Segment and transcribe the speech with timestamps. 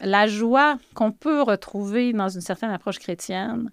[0.00, 3.70] la joie qu'on peut retrouver dans une certaine approche chrétienne,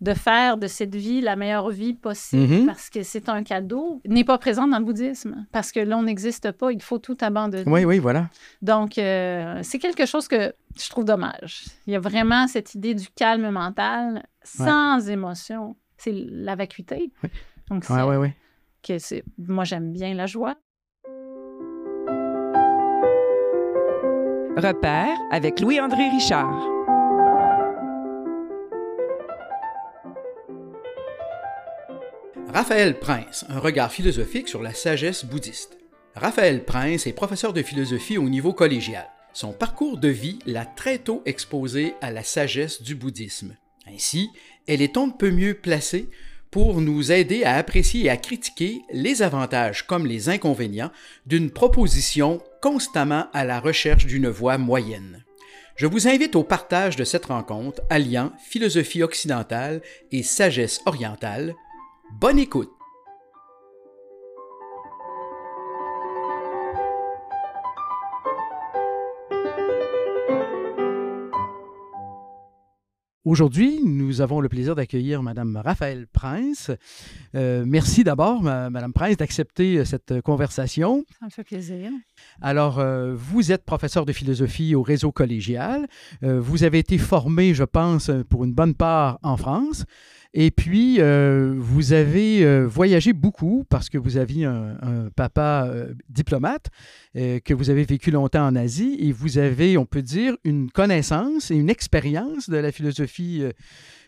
[0.00, 2.66] de faire de cette vie la meilleure vie possible Mhm.
[2.66, 6.50] parce que c'est un cadeau, n'est pas présente dans le bouddhisme parce que l'on n'existe
[6.52, 7.64] pas, il faut tout abandonner.
[7.70, 8.28] Oui, oui, voilà.
[8.60, 11.64] Donc, euh, c'est quelque chose que je trouve dommage.
[11.86, 15.76] Il y a vraiment cette idée du calme mental sans émotion.
[15.96, 17.10] C'est la vacuité.
[17.70, 18.28] Donc, Oui, oui, oui.
[18.82, 20.56] que c'est- moi, j'aime bien la joie.
[24.56, 26.64] Repère avec Louis-André Richard.
[32.52, 35.76] Raphaël Prince, un regard philosophique sur la sagesse bouddhiste.
[36.14, 39.10] Raphaël Prince est professeur de philosophie au niveau collégial.
[39.32, 43.56] Son parcours de vie l'a très tôt exposé à la sagesse du bouddhisme.
[43.92, 44.30] Ainsi,
[44.68, 46.08] elle est on ne peut mieux placée
[46.54, 50.92] pour nous aider à apprécier et à critiquer les avantages comme les inconvénients
[51.26, 55.24] d'une proposition constamment à la recherche d'une voie moyenne.
[55.74, 61.56] Je vous invite au partage de cette rencontre alliant philosophie occidentale et sagesse orientale.
[62.20, 62.70] Bonne écoute!
[73.24, 76.70] Aujourd'hui, nous avons le plaisir d'accueillir Madame Raphaël Prince.
[77.34, 81.06] Euh, merci d'abord, Madame Prince, d'accepter euh, cette conversation.
[81.20, 81.90] Ça me fait plaisir.
[82.42, 85.86] Alors, euh, vous êtes professeur de philosophie au réseau collégial.
[86.22, 89.86] Euh, vous avez été formé, je pense, euh, pour une bonne part en France.
[90.36, 95.94] Et puis, euh, vous avez euh, voyagé beaucoup parce que vous aviez un, papa euh,
[96.08, 96.70] diplomate,
[97.14, 101.52] que vous avez vécu longtemps en Asie, et vous avez, on peut dire, une connaissance
[101.52, 103.44] et une expérience de la philosophie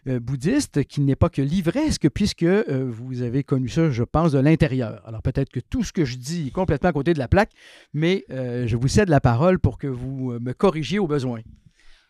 [0.04, 5.02] bouddhiste qui n'est pas que livresque, puisque vous avez connu ça, je pense, de l'intérieur.
[5.06, 7.52] Alors peut-être que tout ce que je dis est complètement à côté de la plaque,
[7.94, 11.42] mais je vous cède la parole pour que vous me corrigiez au besoin.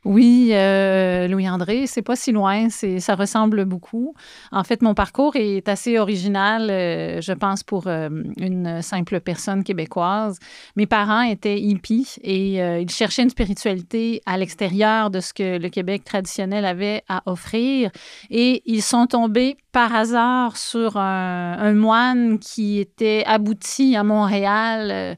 [0.06, 4.14] Oui, euh, Louis-André, c'est pas si loin, c'est, ça ressemble beaucoup.
[4.52, 9.64] En fait, mon parcours est assez original, euh, je pense, pour euh, une simple personne
[9.64, 10.38] québécoise.
[10.76, 15.68] Mes parents étaient hippies et ils cherchaient une spiritualité à l'extérieur de ce que le
[15.70, 17.90] Québec traditionnel avait à offrir.
[18.30, 25.16] Et ils sont tombés par hasard sur un moine qui était abouti à Montréal.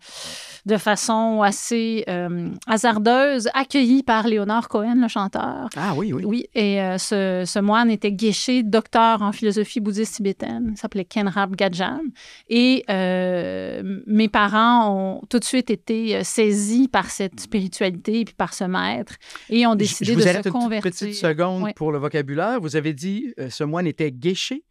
[0.69, 5.69] De façon assez euh, hasardeuse, accueilli par Léonard Cohen, le chanteur.
[5.77, 6.23] Ah oui, oui.
[6.25, 10.73] Oui, et euh, ce, ce moine était Geshe, docteur en philosophie bouddhiste tibétaine.
[10.73, 12.03] Il s'appelait Kenrab Gadjam.
[12.49, 18.35] Et euh, mes parents ont tout de suite été saisis par cette spiritualité et puis
[18.35, 19.15] par ce maître
[19.51, 20.91] et ont Je- décidé je vous de se une convertir.
[20.93, 21.71] petite seconde Oui.
[21.75, 22.61] pour le vocabulaire.
[22.61, 24.65] Vous avez dit ce moine était guéché?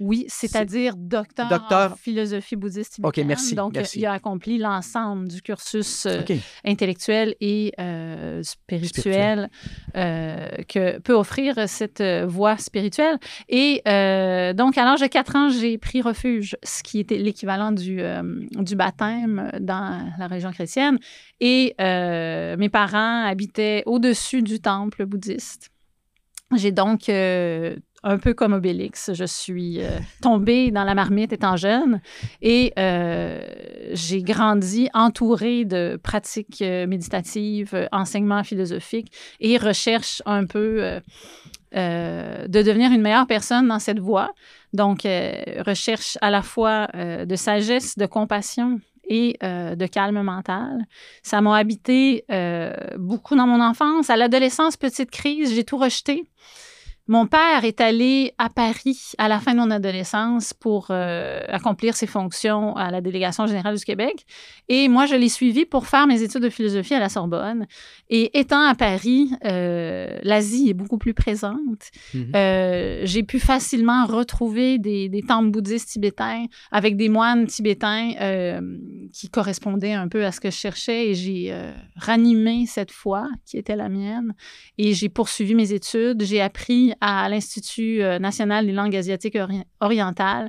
[0.00, 3.26] Oui, c'est-à-dire docteur, Docteur- en philosophie bouddhiste OK, tibétaine.
[3.28, 4.00] merci, Donc, merci.
[4.00, 6.32] il a accompli l'ensemble du cursus euh, OK.
[6.64, 9.48] intellectuel et euh, spirituel
[9.96, 13.18] euh, que peut offrir cette voie spirituelle.
[13.48, 13.76] Et
[14.54, 18.00] donc, à l'âge de 4 ans, j'ai pris refuge, ce qui était l'équivalent du,
[18.52, 20.98] du baptême dans la région chrétienne.
[21.40, 25.70] Et mes parents habitaient au-dessus du temple bouddhiste.
[26.54, 31.56] J'ai donc, euh, un peu comme Obélix, je suis euh, tombée dans la marmite étant
[31.56, 32.00] jeune
[32.40, 33.40] et euh,
[33.92, 41.00] j'ai grandi entourée de pratiques euh, méditatives, enseignements philosophiques et recherche un peu
[41.72, 44.32] de devenir une meilleure personne dans cette voie.
[44.72, 50.84] Donc, recherche à la fois de sagesse, de compassion et de calme mental.
[51.22, 52.24] Ça m'a habité
[52.98, 54.10] beaucoup dans mon enfance.
[54.10, 56.24] À l'adolescence, petite crise, j'ai tout rejeté.
[57.08, 61.96] Mon père est allé à Paris à la fin de mon adolescence pour euh, accomplir
[61.96, 64.24] ses fonctions à la délégation générale du Québec.
[64.68, 67.66] Et moi, je l'ai suivi pour faire mes études de philosophie à la Sorbonne.
[68.08, 71.90] Et étant à Paris, euh, l'Asie est beaucoup plus présente.
[72.14, 72.32] Mhm.
[72.36, 78.12] Euh, j'ai pu facilement retrouver des, des temples bouddhistes tibétains avec des moines tibétains
[79.12, 81.08] qui correspondaient un peu à ce que je cherchais.
[81.08, 84.34] Et j'ai ranimé cette foi qui était la mienne.
[84.78, 86.22] Et j'ai poursuivi mes études.
[86.22, 90.48] J'ai appris à l'Institut euh, national des langues asiatiques ori- orientales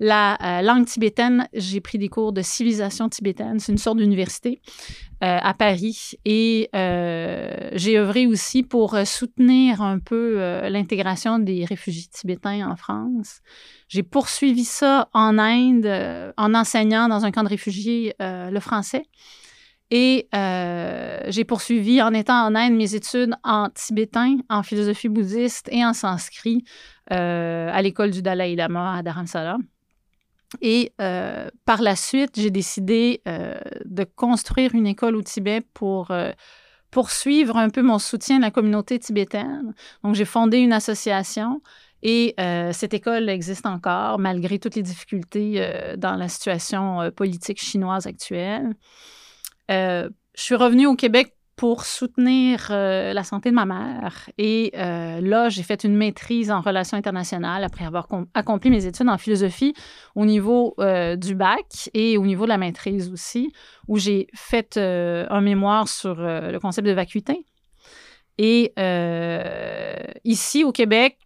[0.00, 1.48] la euh, langue tibétaine.
[1.52, 3.60] J'ai pris des cours de civilisation tibétaine.
[3.60, 4.60] C'est une sorte d'université
[5.22, 6.12] euh, à Paris.
[6.24, 10.38] Et j'ai œuvré aussi pour soutenir un peu
[10.68, 13.40] l'intégration des réfugiés tibétains en France.
[13.88, 19.04] J'ai poursuivi ça en Inde en enseignant dans un camp de réfugiés le français.
[19.96, 25.68] Et euh, j'ai poursuivi en étant en Inde mes études en tibétain, en philosophie bouddhiste
[25.70, 26.64] et en sanskrit
[27.12, 29.56] euh, à l'école du Dalai Lama à Dharamsala.
[30.60, 36.10] Et euh, par la suite, j'ai décidé de construire une école au Tibet pour
[36.90, 39.74] poursuivre un peu mon soutien à la communauté tibétaine.
[40.02, 41.62] Donc, j'ai fondé une association
[42.02, 42.34] et
[42.72, 48.74] cette école existe encore malgré toutes les difficultés dans la situation politique chinoise actuelle.
[49.68, 54.28] Je suis revenue au Québec pour soutenir la santé de ma mère.
[54.38, 59.18] Et là, j'ai fait une maîtrise en relations internationales après avoir accompli mes études en
[59.18, 59.72] philosophie
[60.16, 60.74] au niveau
[61.16, 63.52] du bac et au niveau de la maîtrise aussi,
[63.86, 67.46] où j'ai fait un mémoire sur le concept de vacuité.
[68.36, 68.72] Et
[70.24, 71.18] ici, au Québec,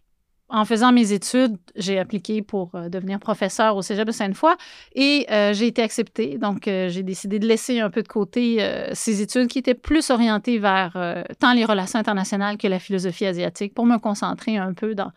[0.49, 4.55] en faisant mes études, j'ai appliqué pour euh, devenir professeur au Cégep de Sainte-Foy
[4.95, 6.39] et euh, j'ai été acceptée.
[6.39, 8.57] Donc, euh, j'ai décidé de laisser un peu de côté
[8.93, 13.73] ces études qui étaient plus orientées vers tant les relations internationales que la philosophie asiatique
[13.73, 15.11] pour me concentrer un peu dans,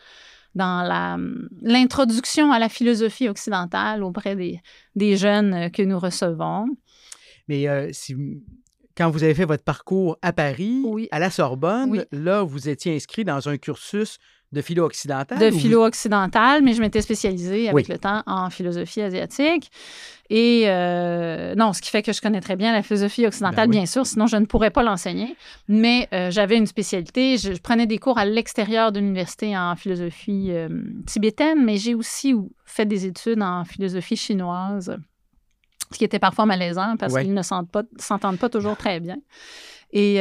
[0.55, 1.19] dans
[1.63, 4.61] l'introduction à la philosophie occidentale auprès des,
[4.95, 6.67] des jeunes que nous recevons.
[7.49, 8.15] Mais si,
[8.97, 13.25] quand vous avez fait votre parcours à Paris, à la Sorbonne, là, vous étiez inscrit
[13.25, 14.19] dans un cursus
[14.53, 15.39] de philo occidentale?
[15.39, 19.71] De philo occidentale, mais je m'étais spécialisée avec le temps en philosophie asiatique.
[20.29, 23.79] Et euh, non, ce qui fait que je connais très bien la philosophie occidentale, ben
[23.79, 25.37] bien sûr, sinon je ne pourrais pas l'enseigner.
[25.69, 27.39] Mais euh, j'avais une spécialité.
[27.39, 30.69] Je, prenais des cours à l'extérieur de l'université en philosophie euh,
[31.07, 32.35] tibétaine, mais j'ai aussi
[32.65, 34.97] fait des études en philosophie chinoise,
[35.93, 39.17] ce qui était parfois malaisant parce qu'ils ne s'entendent pas, toujours très bien.
[39.93, 40.17] Et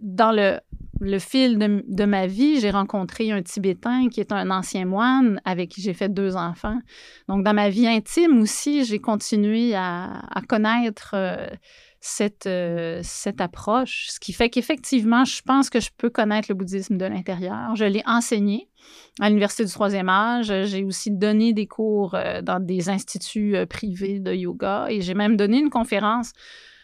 [0.00, 0.60] dans le
[1.00, 5.70] le fil de, ma vie, j'ai rencontré un Tibétain qui est un ancien moine avec
[5.70, 6.78] qui j'ai fait deux enfants.
[7.28, 11.46] Donc, dans ma vie intime aussi, j'ai continué à, connaître euh,
[12.00, 16.54] cette, euh, cette approche, ce qui fait qu'effectivement, je pense que je peux connaître le
[16.54, 17.76] bouddhisme de l'intérieur.
[17.76, 18.68] Je l'ai enseigné
[19.20, 20.52] à l'Université du troisième âge.
[20.64, 25.36] J'ai aussi donné des cours euh, dans des instituts privés de yoga et j'ai même
[25.36, 26.32] donné une conférence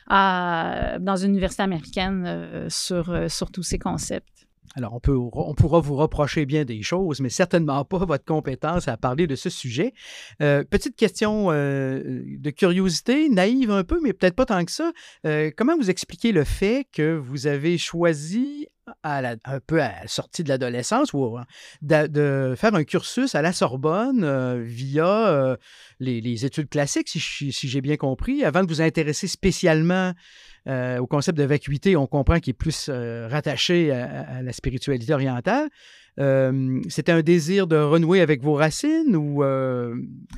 [0.08, 4.46] dans une université américaine euh, sur, euh, sur tous ces concepts.
[4.76, 8.88] Alors, on, peut, on pourra vous reprocher bien des choses, mais certainement pas votre compétence
[8.88, 9.92] à parler de ce sujet.
[10.42, 14.90] Euh, petite question de curiosité, naïve un peu, mais peut-être pas tant que ça.
[15.56, 18.66] comment vous expliquez le fait que vous avez choisi
[19.02, 21.38] un peu à la sortie de l'adolescence ou
[21.82, 25.56] de, faire un cursus à la Sorbonne euh, via euh,
[26.00, 30.12] les, études classiques, si, j'ai bien compris, avant de vous intéresser spécialement
[30.66, 35.68] euh, au concept de vacuité, on comprend qu'il est plus rattaché à, la spiritualité orientale.
[36.16, 39.42] C'était un désir de renouer avec vos racines ou,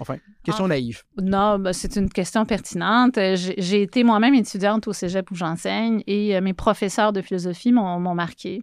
[0.01, 1.03] enfin, question ah, naïve?
[1.21, 3.19] Non, ben, c'est une question pertinente.
[3.35, 8.61] J'ai été moi-même étudiante au cégep où j'enseigne et mes professeurs de philosophie m'ont marqué.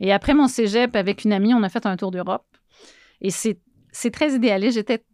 [0.00, 2.46] Et après mon cégep, avec une amie, on a fait un tour d'Europe.
[3.20, 4.74] Et c'est très idéaliste.
[4.74, 5.04] J'étais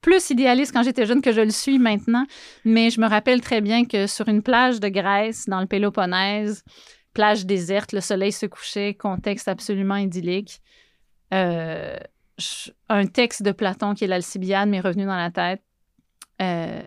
[0.00, 2.24] plus idéaliste quand j'étais jeune que je le suis maintenant,
[2.64, 6.62] mais je me rappelle très bien que sur une plage de Grèce, dans le Péloponnèse,
[7.14, 10.60] plage déserte, le soleil se couchait, contexte absolument idyllique.
[11.34, 11.96] Euh,
[12.88, 15.62] un texte de Platon qui est l'Alcibiade m'est revenu dans la tête
[16.40, 16.80] euh,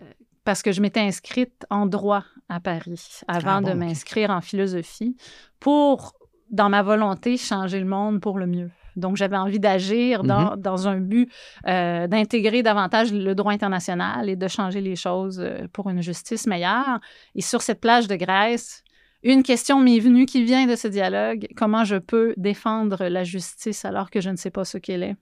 [0.44, 5.16] parce que je m'étais inscrite en droit à Paris avant ah de m'inscrire en philosophie
[5.60, 6.14] pour,
[6.50, 8.70] dans ma volonté, changer le monde pour le mieux.
[8.96, 10.88] Donc, j'avais envie d'agir dans, mm-hmm.
[10.88, 11.32] un but
[11.66, 15.42] euh, d'intégrer davantage le droit international et de changer les choses
[15.72, 17.00] pour une justice meilleure.
[17.34, 18.81] Et sur cette plage de Grèce,
[19.22, 21.48] une question m'est venue qui vient de ce dialogue.
[21.56, 25.16] Comment je peux défendre la justice alors que je ne sais pas ce qu'elle est?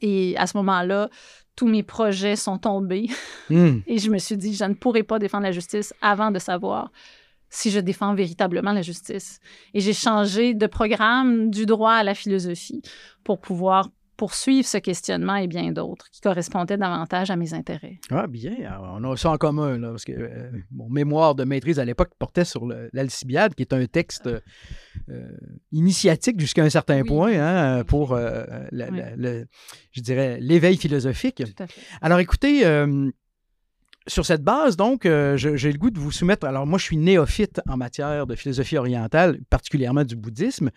[0.00, 1.08] Et à ce moment-là,
[1.56, 3.08] tous mes projets sont tombés.
[3.50, 3.80] Hmm.
[3.86, 6.92] Et je me suis dit, je ne pourrai pas défendre la justice avant de savoir
[7.48, 9.40] si je défends véritablement la justice.
[9.72, 12.82] Et j'ai changé de programme du droit à la philosophie
[13.24, 13.88] pour pouvoir
[14.18, 18.00] poursuivre ce questionnement et bien d'autres qui correspondaient davantage à mes intérêts.
[18.10, 18.52] Ah, bien.
[18.92, 22.10] on a ça en commun, là, parce que euh, mon mémoire de maîtrise à l'époque
[22.18, 25.30] portait sur l'Alcibiade, qui est un texte euh,
[25.70, 31.42] initiatique jusqu'à un certain point hein, pour, euh, je dirais, l'éveil philosophique.
[32.02, 32.64] Alors, écoutez,
[34.08, 36.46] sur cette base, donc, euh, j'ai le goût de vous soumettre.
[36.46, 40.70] Alors, moi, je suis néophyte en matière de philosophie orientale, particulièrement du bouddhisme.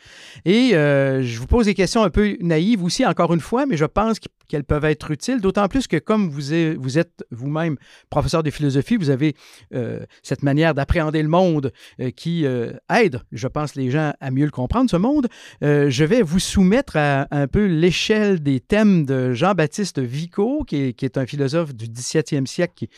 [0.46, 3.78] Et euh, je vous pose des questions un peu naïves aussi, encore une fois, mais
[3.78, 7.78] je pense qu'elles peuvent être utiles, d'autant plus que comme vous, êtes vous-même
[8.10, 9.36] professeur de philosophie, vous avez
[9.74, 11.72] euh, cette manière d'appréhender le monde
[12.16, 12.46] qui
[12.90, 15.28] aide, je pense, les gens à mieux le comprendre, ce monde.
[15.62, 20.94] je vais vous soumettre à, un peu l'échelle des thèmes de Jean-Baptiste Vico, qui est,
[20.94, 22.90] qui est, un philosophe du 17e siècle qui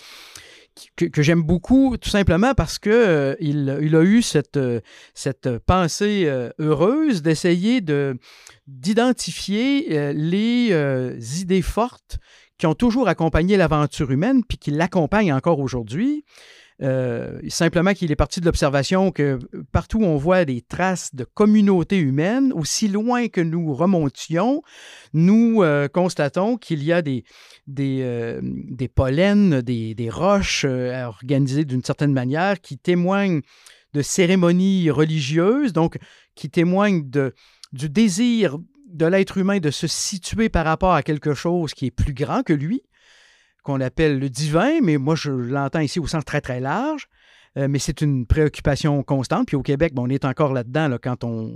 [0.96, 4.80] que, j'aime beaucoup, tout simplement parce que euh, a eu cette, euh,
[5.66, 8.18] pensée euh, heureuse d'essayer de,
[8.68, 12.18] d'identifier les idées fortes
[12.58, 16.24] qui ont toujours accompagné l'aventure humaine, puis qui l'accompagnent encore aujourd'hui.
[16.82, 19.40] Euh, simplement qu'il est parti de l'observation que
[19.72, 24.64] partout on voit des traces de communautés humaines, aussi loin que nous remontions,
[25.14, 27.24] nous euh, constatons qu'il y a des,
[27.68, 33.42] des, euh, des pollens, des, des roches organisées d'une certaine manière qui témoignent
[33.94, 35.98] de cérémonies religieuses, donc
[36.36, 37.34] qui témoignent de,
[37.72, 41.92] du désir de l'être humain de se situer par rapport à quelque chose qui est
[41.92, 42.84] plus grand que lui
[43.64, 47.08] qu'on appelle le divin, mais moi, je l'entends ici au sens très, très large.
[47.56, 49.48] Euh, mais c'est une préoccupation constante.
[49.48, 51.52] Puis au Québec, on est encore là-dedans là, quand on,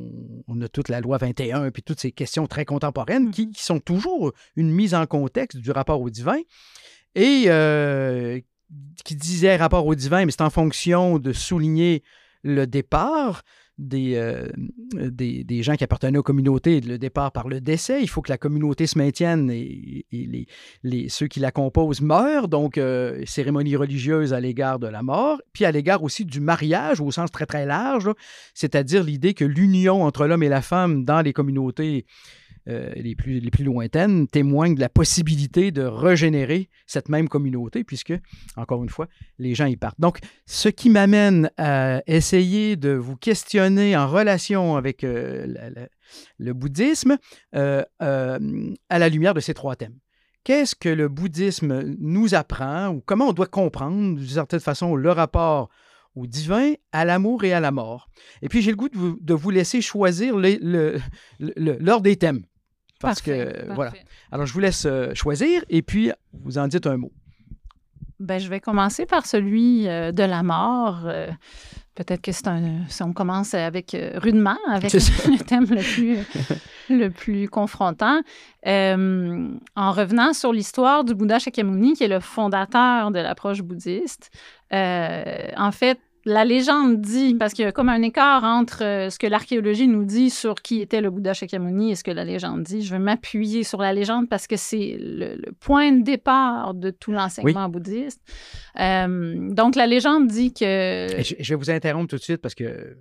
[0.62, 4.70] a toute la loi 21 puis toutes ces questions très contemporaines qui, sont toujours une
[4.70, 6.38] mise en contexte du rapport au divin.
[7.16, 8.40] Et euh,
[9.06, 12.04] qui disait rapport au divin, mais c'est en fonction de souligner
[12.44, 13.42] le départ.
[13.80, 14.48] Euh,
[14.96, 18.02] des, gens qui appartenaient aux communautés le départ par le décès.
[18.02, 20.06] Il faut que la communauté se maintienne et,
[21.10, 25.66] ceux qui la composent meurent, donc euh, cérémonie religieuse à l'égard de la mort, puis
[25.66, 28.10] à l'égard aussi du mariage au sens très très large,
[28.56, 32.06] c'est-à-dire l'idée que l'union entre l'homme et la femme dans les communautés
[32.70, 37.86] euh, les, plus, les plus lointaines témoignent de la possibilité de régénérer cette même communauté,
[37.86, 38.14] puisque,
[38.58, 39.08] encore une fois,
[39.40, 40.00] les gens y partent.
[40.00, 45.48] Donc, ce qui m'amène à essayer de vous questionner en relation avec euh,
[46.38, 47.18] le bouddhisme
[47.56, 49.96] euh, à la lumière de ces trois thèmes.
[50.44, 55.12] Qu'est-ce que le bouddhisme nous apprend ou comment on doit comprendre, d'une certaine façon, le
[55.12, 55.70] rapport
[56.16, 58.10] au divin, à l'amour et à la mort?
[58.42, 60.36] Et puis, j'ai le goût de vous, laisser choisir
[61.40, 62.44] l'ordre des thèmes.
[63.00, 63.92] Parce que, voilà.
[64.32, 67.12] Alors, je vous laisse euh, choisir et puis vous en dites un mot.
[68.20, 71.02] Ben, je vais commencer par celui euh, de la mort.
[71.06, 71.28] Euh,
[71.94, 72.88] peut-être que c'est un.
[72.88, 76.18] Si on commence avec rudement, avec le thème le plus,
[76.90, 78.22] le plus confrontant.
[78.66, 84.32] en revenant sur l'histoire du Bouddha Shakyamuni, qui est le fondateur de l'approche bouddhiste,
[84.72, 89.18] en fait, la légende dit, parce qu'il y a comme un écart entre euh, ce
[89.18, 92.64] que l'archéologie nous dit sur qui était le Bouddha Shakyamuni et ce que la légende
[92.64, 92.82] dit.
[92.82, 97.14] Je vais m'appuyer sur la légende parce que c'est le, point de départ de tout
[97.14, 98.22] l'enseignement bouddhiste.
[98.78, 101.08] Euh, donc, la légende dit que...
[101.18, 102.98] Je, vais vous interrompre tout de suite parce que,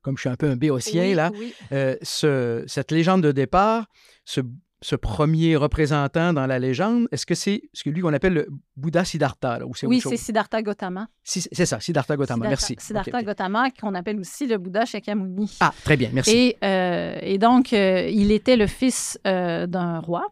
[0.00, 1.32] comme je suis un peu un béotien, là,
[1.72, 3.86] euh, ce, cette légende de départ,
[4.24, 4.40] ce
[4.80, 8.48] ce premier représentant dans la légende, est-ce que c'est ce que lui qu'on appelle le
[8.76, 9.58] Bouddha Siddhartha?
[9.84, 11.08] oui, c'est Siddhartha Gautama.
[11.24, 12.76] c'est ça, Siddhartha Gautama, merci.
[12.78, 15.56] Siddhartha Gautama, qu'on appelle aussi le Bouddha Shakyamuni.
[15.60, 16.30] Ah, très bien, merci.
[16.36, 20.26] Et, euh, donc, euh, il était le fils euh, d'un roi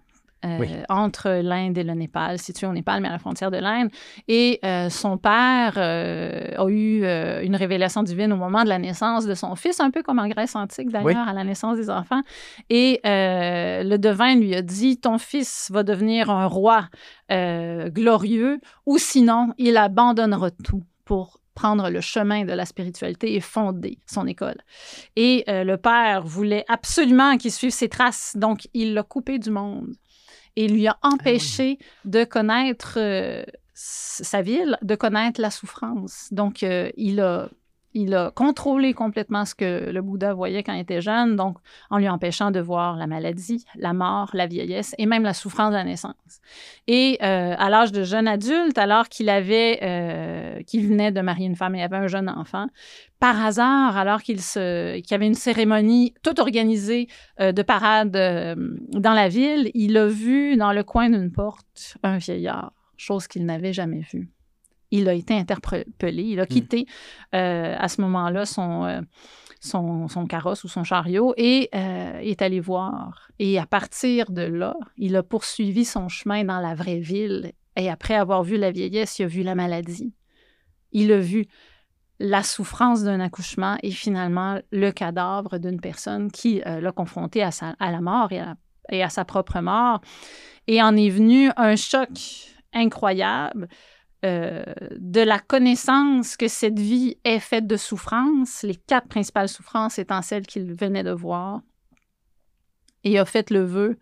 [0.47, 3.91] euh, entre l'Inde et le Népal, situé au Népal, mais à la frontière de l'Inde.
[4.29, 7.05] Et euh, son père euh, a eu
[7.45, 10.29] une révélation divine au moment de la naissance de son fils, un peu comme en
[10.29, 12.23] Grèce antique d'ailleurs, à la naissance des enfants.
[12.71, 16.89] Et le devin lui a dit, ton fils va devenir un roi
[17.31, 23.99] glorieux, ou sinon, il abandonnera tout pour prendre le chemin de la spiritualité et fonder
[24.07, 24.61] son école.
[25.17, 29.95] Et le père voulait absolument qu'il suive ses traces, donc il l'a coupé du monde
[30.57, 33.45] et lui a ah empêché de connaître euh,
[33.75, 36.29] sa ville, de connaître la souffrance.
[36.33, 37.49] Donc, euh, il a
[37.97, 41.57] il a contrôlé complètement ce que le Bouddha voyait quand il était jeune, donc
[41.89, 45.71] en lui empêchant de voir la maladie, la mort, la vieillesse et même la souffrance
[45.71, 46.15] de la naissance.
[46.87, 51.47] Et euh, à l'âge de jeune adulte, alors qu'il avait, euh, qu'il venait de marier
[51.47, 52.67] une femme et avait un jeune enfant,
[53.19, 57.09] par hasard, alors qu'il y avait une cérémonie toute organisée
[57.41, 62.19] euh, de parade dans la ville, il a vu dans le coin d'une porte un
[62.19, 64.29] vieillard, chose qu'il n'avait jamais vue
[64.91, 66.23] il a été interpellé.
[66.23, 66.47] Il a hmm.
[66.47, 66.87] quitté
[67.35, 69.03] euh, à ce moment-là euh,
[69.61, 73.29] son, son, carrosse ou son chariot et euh, est allé voir.
[73.39, 77.53] Et à partir de là, il a poursuivi son chemin dans la vraie ville.
[77.77, 80.15] Et après avoir vu la vieillesse, il a vu la maladie.
[80.93, 81.47] Il a vu
[82.19, 87.93] la souffrance d'un accouchement et finalement le cadavre d'une personne qui l'a confronté à, à,
[87.93, 88.55] la mort et à,
[88.91, 90.01] et à sa propre mort.
[90.67, 92.09] Et en est venu un choc
[92.73, 93.69] incroyable
[94.25, 94.65] euh,
[94.97, 100.23] de la connaissance que cette vie est faite de souffrances, les quatre principales souffrances étant
[100.23, 101.61] celles qu'il venait de voir,
[103.05, 103.99] et a fait le vœu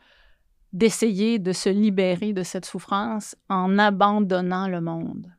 [0.72, 5.32] d'essayer de se libérer de cette souffrance en abandonnant le monde.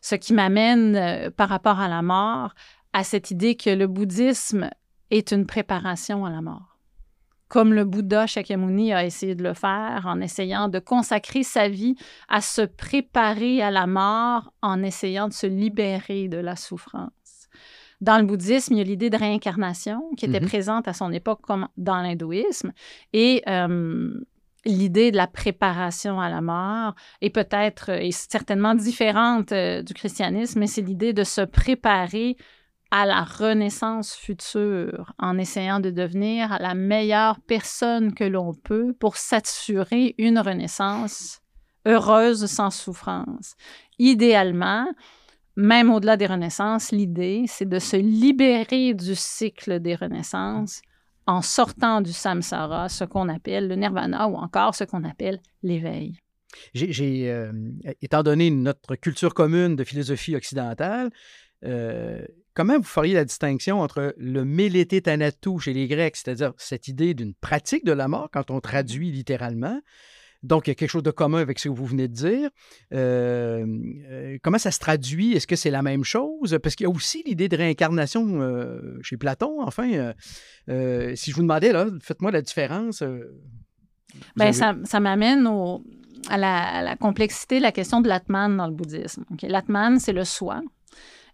[0.00, 2.54] Ce qui m'amène euh, par rapport à la mort
[2.92, 4.70] à cette idée que le bouddhisme
[5.10, 6.71] est une préparation à la mort
[7.52, 11.96] comme le Bouddha Shakyamuni a essayé de le faire en essayant de consacrer sa vie
[12.30, 17.10] à se préparer à la mort, en essayant de se libérer de la souffrance.
[18.00, 20.48] Dans le bouddhisme, il y a l'idée de réincarnation qui était mm-hmm.
[20.48, 22.72] présente à son époque comme dans l'hindouisme.
[23.12, 24.14] Et euh,
[24.64, 30.66] l'idée de la préparation à la mort est peut-être et certainement différente du christianisme, mais
[30.66, 32.38] c'est l'idée de se préparer
[32.92, 39.16] à la renaissance future en essayant de devenir la meilleure personne que l'on peut pour
[39.16, 41.40] s'assurer une renaissance
[41.86, 43.54] heureuse sans souffrance.
[43.98, 44.86] Idéalement,
[45.56, 50.82] même au-delà des renaissances, l'idée, c'est de se libérer du cycle des renaissances
[51.26, 56.18] en sortant du samsara, ce qu'on appelle le nirvana ou encore ce qu'on appelle l'éveil.
[56.76, 57.52] Euh,
[58.02, 61.10] étant donné notre culture commune de philosophie occidentale,
[61.64, 66.88] euh, comment vous feriez la distinction entre le mélété thanatou chez les Grecs, c'est-à-dire cette
[66.88, 69.80] idée d'une pratique de la mort quand on traduit littéralement,
[70.42, 72.50] donc, il y a quelque chose de commun avec ce que vous venez de dire.
[72.92, 73.64] Euh,
[74.10, 75.34] euh, comment ça se traduit?
[75.34, 76.58] Est-ce que c'est la même chose?
[76.60, 78.40] Parce qu'il y a aussi l'idée de réincarnation
[79.02, 79.62] chez Platon.
[79.62, 80.12] Enfin,
[80.66, 83.04] si je vous demandais, là, faites-moi la différence.
[84.36, 85.46] Bien, ça, ça m'amène
[86.28, 89.24] à la, la, complexité de la question de l'atman dans le bouddhisme.
[89.42, 90.60] L'atman, c'est le soi.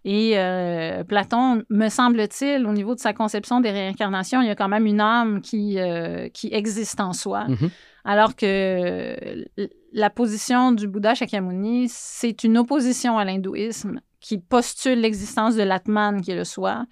[0.05, 4.55] Et euh, Platon, me semble-t-il, au niveau de sa conception des réincarnations, il y a
[4.55, 7.45] quand même une âme qui, euh, qui existe en soi.
[7.47, 7.69] Mm-hmm.
[8.05, 9.45] Alors que
[9.91, 16.21] la position du Bouddha Shakyamuni, c'est une opposition à l'hindouisme qui postule l'existence de l'Atman,
[16.21, 16.85] qui est le soi.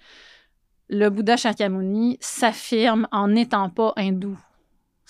[0.90, 4.38] Le Bouddha Shakyamuni s'affirme en n'étant pas hindou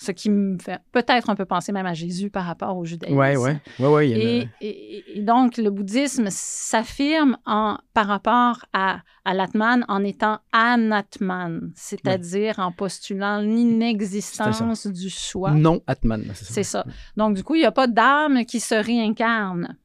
[0.01, 3.17] ce qui me fait peut-être un peu penser même à Jésus par rapport au judaïsme.
[3.17, 3.35] Oui,
[3.79, 3.85] oui.
[3.85, 11.73] Ouais, et, et, donc, le bouddhisme s'affirme par rapport à, à l'Atman en étant anatman,
[11.75, 15.51] c'est-à-dire en postulant l'inexistence du soi.
[15.51, 16.31] Non Atman.
[16.33, 16.85] C'est ça.
[17.17, 19.75] Donc, du coup, il n'y a pas d'âme qui se réincarne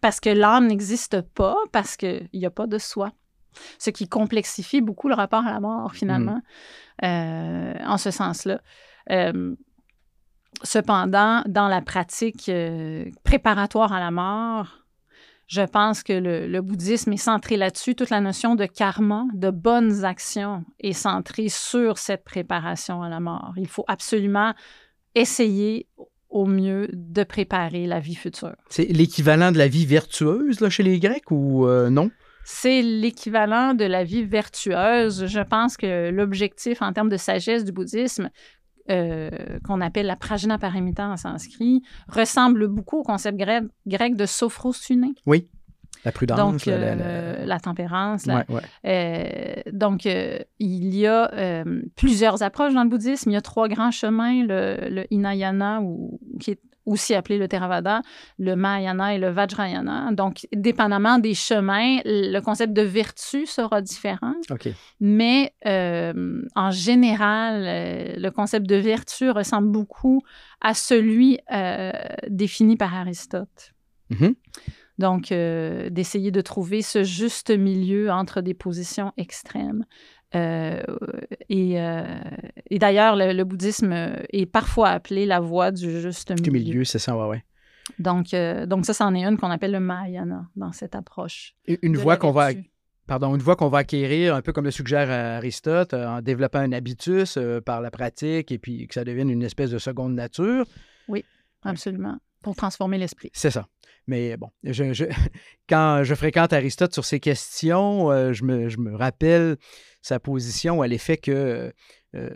[0.00, 3.10] parce que l'âme n'existe pas, parce qu'il n'y a pas de soi.
[3.80, 6.40] Ce qui complexifie beaucoup le rapport à la mort, finalement,
[7.02, 7.06] mm.
[7.06, 8.60] euh, en ce sens-là.
[9.10, 9.54] Euh,
[10.62, 14.84] cependant, dans la pratique euh, préparatoire à la mort,
[15.48, 17.94] je pense que le, bouddhisme est centré là-dessus.
[17.94, 23.18] Toute la notion de karma, de bonnes actions, est centrée sur cette préparation à la
[23.18, 23.54] mort.
[23.56, 24.52] Il faut absolument
[25.14, 25.86] essayer
[26.28, 28.56] au mieux de préparer la vie future.
[28.68, 32.10] C'est l'équivalent de la vie vertueuse là, chez les Grecs ou euh, non?
[32.44, 35.26] C'est l'équivalent de la vie vertueuse.
[35.26, 38.30] Je pense que l'objectif en termes de sagesse du bouddhisme,
[38.90, 39.30] euh,
[39.64, 45.14] qu'on appelle la prajna paramita en sanskrit, ressemble beaucoup au concept grec, grec de sophrosune.
[45.26, 45.48] Oui.
[46.04, 48.28] La prudence, donc, la, euh, tempérance.
[48.86, 50.46] Euh, donc, il
[50.94, 51.64] y a
[51.96, 53.30] plusieurs approches dans le bouddhisme.
[53.30, 57.48] Il y a trois grands chemins, le, le Hinayana, ou, qui est aussi appelé le
[57.48, 58.02] Theravada,
[58.38, 60.10] le Mahayana et le Vajrayana.
[60.12, 64.34] Donc, dépendamment des chemins, le concept de vertu sera différent.
[65.00, 70.22] Mais euh, en général, euh, le concept de vertu ressemble beaucoup
[70.60, 71.92] à celui euh,
[72.28, 73.74] défini par Aristote.
[74.10, 74.34] Mm-hmm.
[74.98, 75.28] Donc,
[75.92, 79.84] d'essayer de trouver ce juste milieu entre des positions extrêmes.
[80.34, 80.82] Euh,
[81.48, 82.04] et, euh,
[82.68, 83.92] et d'ailleurs, le, bouddhisme
[84.30, 86.52] est parfois appelé la voie du juste milieu.
[86.52, 87.44] milieu, c'est ça, ouais, ouais.
[87.98, 91.54] Donc, euh, donc ça, c'en est une qu'on appelle le Mahayana dans cette approche.
[91.66, 92.50] Une voie qu'on va,
[93.06, 96.72] pardon, une voie qu'on va acquérir, un peu comme le suggère Aristote, en développant un
[96.72, 100.66] habitus par la pratique et puis que ça devienne une espèce de seconde nature.
[101.08, 101.24] Oui,
[101.62, 102.18] absolument.
[102.42, 103.30] Pour transformer l'esprit.
[103.32, 103.66] C'est ça.
[104.06, 105.04] Mais bon, je,
[105.68, 109.56] quand je fréquente Aristote sur ces questions, je, me, je, me, rappelle
[110.02, 111.72] sa position à l'effet que
[112.14, 112.30] euh,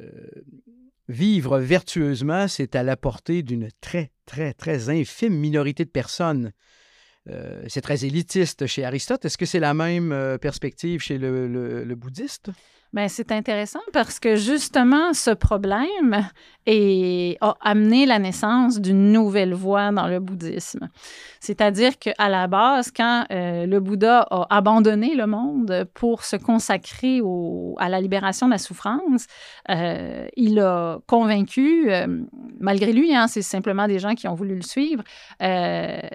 [1.09, 6.53] vivre vertueusement, c'est à la portée d'une très, très, très infime minorité de personnes.
[7.29, 9.25] Euh, c'est très élitiste chez Aristote.
[9.25, 12.51] Est-ce que c'est la même euh, perspective chez le bouddhiste?
[12.93, 16.29] Bien, c'est intéressant parce que justement, ce problème
[16.67, 20.91] a amené la naissance d'une nouvelle voie dans le bouddhisme.
[21.41, 27.23] C'est-à-dire qu'à la base, quand euh, le Bouddha a abandonné le monde pour se consacrer
[27.79, 29.27] à la libération de la souffrance,
[29.71, 32.07] euh, il a convaincu, euh,
[32.61, 35.03] malgré lui, hein, c'est simplement des gens qui ont voulu le suivre,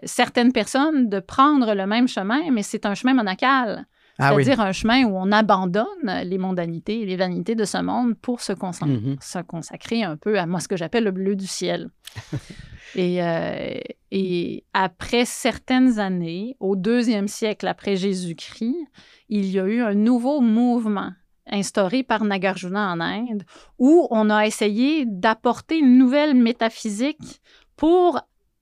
[0.03, 3.87] certaines personnes de prendre le même chemin, mais c'est un chemin monacal.
[4.19, 5.85] Ah C'est-à-dire un chemin où on abandonne
[6.23, 9.21] les mondanités et les vanités de ce monde pour se, mm-hmm.
[9.21, 11.89] se consacrer un peu à moi, ce que j'appelle le bleu du ciel.
[12.95, 13.75] et, euh,
[14.11, 18.87] et après certaines années, au deuxième siècle après Jésus-Christ,
[19.29, 21.11] il y a eu un nouveau mouvement
[21.49, 23.43] instauré par Nagarjuna en Inde,
[23.77, 27.41] où on a essayé d'apporter une nouvelle métaphysique
[27.75, 28.19] pour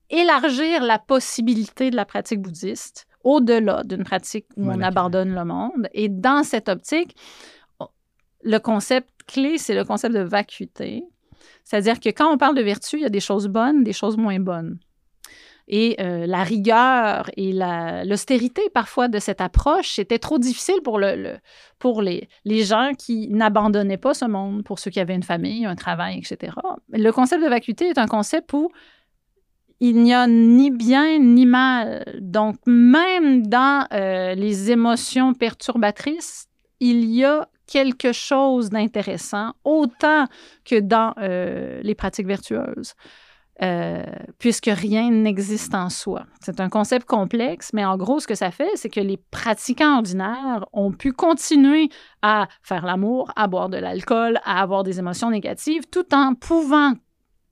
[0.10, 5.90] élargir la possibilité de la pratique bouddhiste au-delà d'une pratique où on abandonne le monde.
[5.94, 7.18] Et dans cette optique,
[8.44, 11.04] le concept clé, c'est le concept de vacuité.
[11.64, 14.16] C'est-à-dire que quand on parle de vertu, il y a des choses bonnes, des choses
[14.16, 14.78] moins bonnes.
[15.68, 21.38] Et euh, la rigueur et l'austérité parfois de cette approche était trop difficile pour, le,
[21.80, 25.66] pour les, les, gens qui n'abandonnaient pas ce monde, pour ceux qui avaient une famille,
[25.66, 26.54] un travail, etc.
[26.90, 28.70] Le concept de vacuité est un concept où
[29.80, 32.04] il n'y a ni bien ni mal.
[32.20, 36.48] Donc, même dans euh, les émotions perturbatrices,
[36.80, 40.26] il y a quelque chose d'intéressant, autant
[40.64, 42.94] que dans euh, les pratiques vertueuses.
[43.62, 44.04] Euh,
[44.38, 46.26] puisque rien n'existe en soi.
[46.42, 49.96] C'est un concept complexe, mais en gros, ce que ça fait, c'est que les pratiquants
[49.96, 51.88] ordinaires ont pu continuer
[52.22, 56.96] à faire l'amour, à boire de l'alcool, à avoir des émotions négatives, tout en pouvant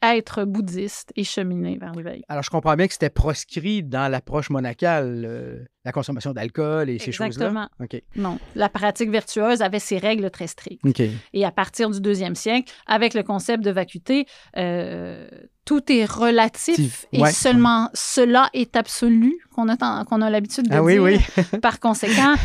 [0.03, 2.23] être bouddhiste et cheminer vers l'éveil.
[2.27, 6.99] Alors, je comprends bien que c'était proscrit dans l'approche monacale, euh, la consommation d'alcool et
[6.99, 7.27] ces choses-là.
[7.27, 7.69] Exactement.
[8.15, 10.83] Non, la pratique vertueuse avait ses règles très strictes.
[11.33, 14.25] Et à partir du deuxième siècle, avec le concept de vacuité,
[14.57, 15.27] euh,
[15.65, 20.75] tout est relatif et seulement cela est absolu qu'on a, qu'on a l'habitude de ah,
[20.75, 20.83] dire.
[20.83, 21.19] Oui, oui.
[21.61, 22.35] Par conséquent,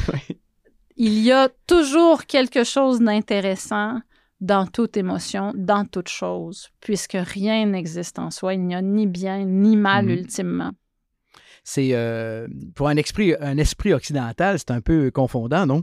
[0.96, 4.00] il y a toujours quelque chose d'intéressant
[4.40, 8.54] dans toute émotion, dans toute chose, puisque rien n'existe en soi.
[8.54, 10.18] Il n'y a ni bien ni mal mm-hmm.
[10.18, 10.70] ultimement.
[11.64, 15.82] C'est euh, pour un esprit, un esprit occidental, c'est un peu confondant, non?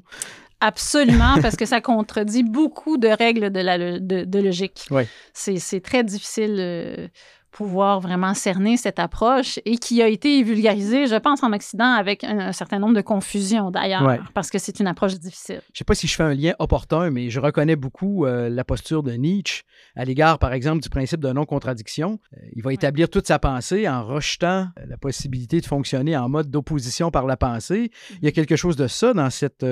[0.62, 4.88] Absolument, parce que ça contredit beaucoup de règles de, la, de, logique.
[4.90, 5.08] Ouais.
[5.34, 7.12] C'est très difficile.
[7.56, 12.26] Pouvoir vraiment cerner cette approche et qui a été vulgarisée, je pense, en Occident avec
[12.26, 15.62] un, certain nombre de confusions d'ailleurs, parce que c'est une approche difficile.
[15.68, 18.50] Je ne sais pas si je fais un lien opportun, mais je reconnais beaucoup euh,
[18.50, 19.64] la posture de Nietzsche
[19.96, 22.20] à l'égard, par exemple, du principe de non-contradiction.
[22.34, 26.28] Euh, il va établir toute sa pensée en rejetant euh, la possibilité de fonctionner en
[26.28, 27.90] mode d'opposition par la pensée.
[28.22, 29.66] Il y a quelque chose de ça dans cette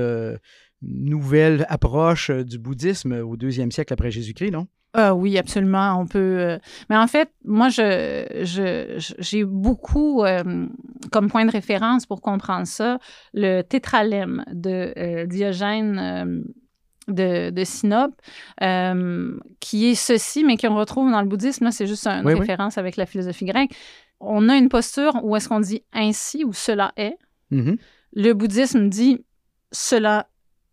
[0.82, 4.68] nouvelle approche du bouddhisme au deuxième siècle après Jésus-Christ, non?
[4.94, 6.00] Ah oui, absolument.
[6.00, 6.20] On peut.
[6.20, 10.68] Euh, mais en fait, moi, je, j'ai beaucoup euh,
[11.12, 13.00] comme point de référence pour comprendre ça
[13.34, 16.44] le tétralème de euh, Diogène
[17.08, 18.22] de, de Sinope,
[19.60, 21.72] qui est ceci, mais qu'on retrouve dans le bouddhisme.
[21.72, 23.72] C'est juste une référence avec la philosophie grecque.
[24.20, 27.18] On a une posture où est-ce qu'on dit ainsi ou cela est.
[27.52, 27.78] Mm-hmm.
[28.16, 29.26] Le bouddhisme dit
[29.72, 30.28] cela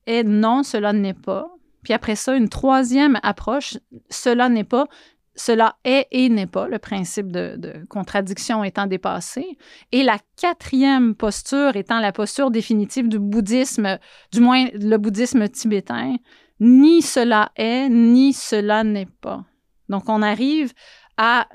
[0.06, 1.50] est non, cela n'est pas.
[1.82, 3.78] Puis après ça, une troisième approche,
[4.10, 4.86] cela n'est pas,
[5.34, 9.56] cela est et n'est pas, le principe de, contradiction étant dépassé.
[9.92, 13.98] Et la quatrième posture étant la posture définitive du bouddhisme,
[14.32, 16.16] du moins le bouddhisme tibétain,
[16.58, 19.44] ni cela est, ni cela n'est pas.
[19.88, 20.72] Donc on arrive
[21.16, 21.46] à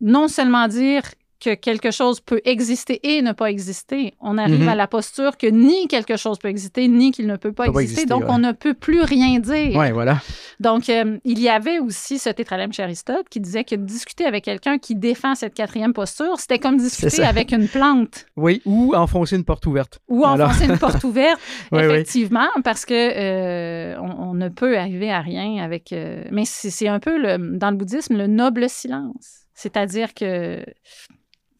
[0.00, 1.02] non seulement dire
[1.40, 4.14] que quelque chose peut exister et ne pas exister.
[4.20, 4.68] On arrive mhm.
[4.68, 8.04] à la posture que ni quelque chose peut exister, ni qu'il ne peut pas exister.
[8.06, 9.76] donc, on ne peut plus rien dire.
[9.76, 10.20] Oui, voilà.
[10.60, 14.44] Donc, euh, il y avait aussi ce tétralème chez Aristote qui disait que discuter avec
[14.44, 18.26] quelqu'un qui défend cette quatrième posture, c'était comme discuter avec une plante.
[18.36, 20.00] Oui, ou enfoncer une porte ouverte.
[20.08, 21.40] Ou enfoncer une porte ouverte,
[21.72, 25.92] effectivement, parce que euh, on, ne peut arriver à rien avec...
[25.92, 29.46] Euh, mais c'est un peu, le, dans le bouddhisme, le noble silence.
[29.54, 30.64] C'est-à-dire que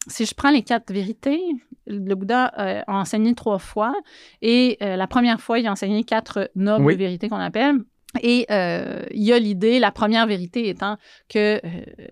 [0.07, 1.41] si je prends les quatre vérités,
[1.87, 3.93] le Bouddha euh, a enseigné trois fois
[4.41, 7.79] et euh, la première fois, il a enseigné quatre nobles vérités qu'on appelle.
[8.21, 10.97] Et euh, il y a l'idée, la première vérité étant
[11.29, 11.59] que euh,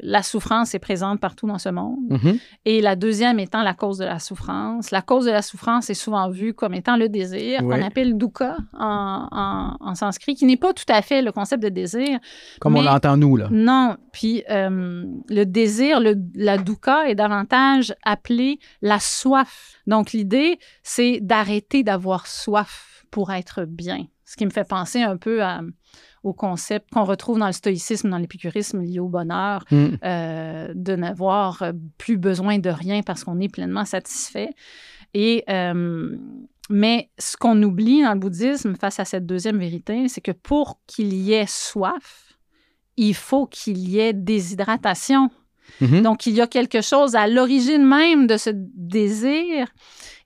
[0.01, 1.97] la souffrance est présente partout dans ce monde.
[2.09, 2.39] Mm-hmm.
[2.65, 4.91] Et la deuxième étant la cause de la souffrance.
[4.91, 8.57] La cause de la souffrance est souvent vue comme étant le désir, qu'on appelle dukkha
[8.77, 12.19] en, en, sanskrit, qui n'est pas tout à fait le concept de désir.
[12.59, 13.47] Comme on l'entend nous, là.
[13.51, 13.97] Non.
[14.13, 19.73] Puis euh, le désir, le, la dukkha est davantage appelée la soif.
[19.87, 24.05] Donc l'idée, c'est d'arrêter d'avoir soif pour être bien.
[24.29, 25.61] Ce qui me fait penser un peu à,
[26.21, 29.87] au concept qu'on retrouve dans le stoïcisme, dans l'épicurisme lié au bonheur, mm.
[30.05, 31.63] euh, de n'avoir
[31.97, 34.51] plus besoin de rien parce qu'on est pleinement satisfait.
[35.15, 36.15] Et, euh,
[36.69, 40.79] mais ce qu'on oublie dans le bouddhisme face à cette deuxième vérité, c'est que pour
[40.85, 42.37] qu'il y ait soif,
[42.97, 45.31] il faut qu'il y ait déshydratation.
[45.81, 46.03] Mm-hmm.
[46.03, 49.69] Donc, il y a quelque chose à l'origine même de ce désir.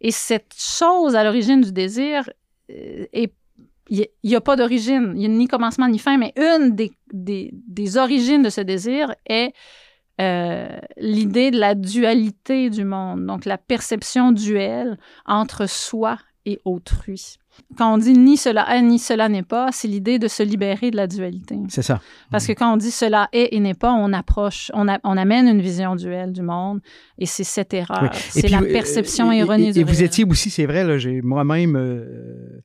[0.02, 2.30] Et cette chose à l'origine du désir
[2.70, 3.32] euh, est
[3.90, 7.98] il n'y a pas d'origine, il n'y a ni commencement ni fin, mais une des,
[7.98, 9.54] origines de ce désir est
[10.22, 17.38] euh, l'idée de la dualité du monde, donc la perception duelle entre soi et autrui.
[17.78, 20.92] Quand on dit ni cela est ni cela n'est pas, c'est l'idée de se libérer
[20.92, 21.58] de la dualité.
[21.70, 22.02] C'est ça.
[22.32, 25.48] Parce que quand on dit cela est et n'est pas, on approche, on, on amène
[25.48, 26.82] une vision duelle du monde
[27.18, 28.12] et c'est cette erreur.
[28.14, 31.76] C'est la perception et, erronée et, du Et vous étiez aussi, c'est vrai, j'ai moi-même
[31.76, 32.62] euh,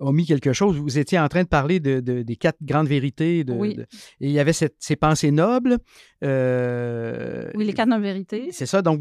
[0.00, 0.76] omis quelque chose.
[0.76, 3.44] Vous étiez en train de parler de, des quatre grandes vérités.
[3.44, 3.76] De, oui.
[3.78, 3.86] et
[4.26, 5.78] il y avait cette, ces pensées nobles.
[6.24, 8.48] Euh, oui, les quatre nobles vérités.
[8.52, 8.82] C'est ça.
[8.82, 9.00] Donc,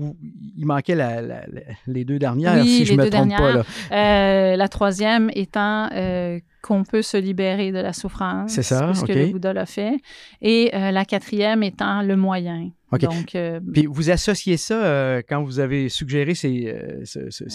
[0.57, 1.41] il manquait la, la,
[1.87, 3.39] les deux dernières, si je ne me trompe dernières.
[3.39, 3.53] pas.
[3.53, 3.63] Là.
[3.91, 8.51] Euh, la troisième étant euh, qu'on peut se libérer de la souffrance.
[8.51, 9.13] C'est ça, ce okay.
[9.13, 9.97] que le Bouddha l'a fait.
[10.41, 12.69] Et euh, la quatrième étant le moyen.
[12.91, 13.07] Okay.
[13.07, 16.73] Donc, euh, Puis vous associez ça, euh, quand vous avez suggéré ces,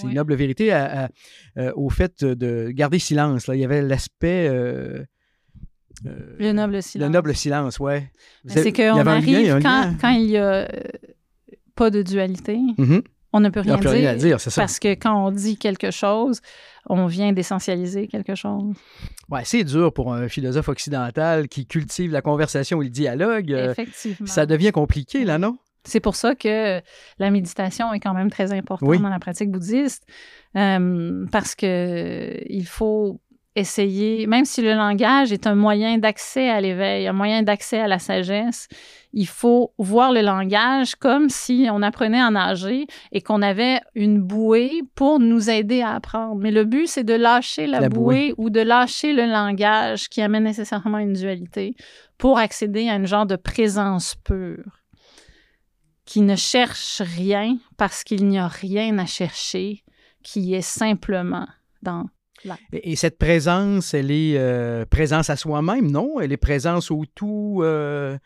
[0.05, 0.15] Oui.
[0.15, 1.11] nobles vérités, à-
[1.57, 3.47] à- au fait de garder silence.
[3.47, 3.55] Là.
[3.55, 4.49] Il y avait l'aspect...
[6.05, 7.07] le noble silence.
[7.07, 7.95] Le noble silence, oui.
[8.45, 10.69] Mais C'est qu'on arrive quand, quand il y a
[11.75, 13.03] pas de dualité, Mhm.
[13.33, 13.99] on ne peut n'y rien plus dire.
[14.11, 14.39] rien dire.
[14.57, 16.41] Parce que quand on dit quelque chose,
[16.89, 18.75] on vient d'essentialiser quelque chose.
[19.29, 23.53] Ouais, c'est dur pour un philosophe occidental qui cultive la conversation et le dialogue.
[23.53, 24.27] euh, Effectivement.
[24.27, 25.57] ça devient compliqué, là, non?
[25.85, 26.81] C'est pour ça que
[27.21, 28.99] la méditation est quand même très importante Oui.
[28.99, 30.05] dans la pratique bouddhiste,
[30.57, 33.21] euh, parce que il faut
[33.57, 37.89] essayer, même si le langage est un moyen d'accès à l'éveil, un moyen d'accès à
[37.89, 38.69] la sagesse,
[39.13, 44.21] il faut voir le langage comme si on apprenait à nager et qu'on avait une
[44.21, 46.37] bouée pour nous aider à apprendre.
[46.37, 50.21] Mais le but, c'est de lâcher la, La bouée, ou de lâcher le langage qui
[50.21, 51.75] amène nécessairement une dualité
[52.19, 54.83] pour accéder à une genre de présence pure
[56.05, 59.83] qui ne cherche rien parce qu'il n'y a rien à chercher,
[60.23, 61.49] qui est simplement
[61.83, 62.07] dans
[62.73, 66.21] Et, et cette présence, elle est euh, présence à soi-même, non?
[66.21, 68.17] Elle est présence au tout euh,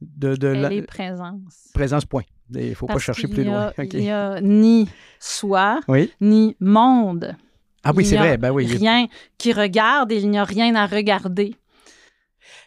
[0.00, 0.72] de, de Elle la...
[0.72, 1.68] est présence.
[1.74, 2.22] Présence, point.
[2.52, 3.72] Il ne faut pas chercher plus a- loin.
[3.92, 4.88] Il n'y a ni
[5.20, 6.12] soi, Oui.
[6.20, 7.36] ni monde.
[7.84, 8.38] Ah oui, Il c'est n'y a vrai.
[8.38, 8.66] Ben oui.
[8.66, 9.06] Rien
[9.38, 11.54] qui regarde et il n'y a rien à regarder.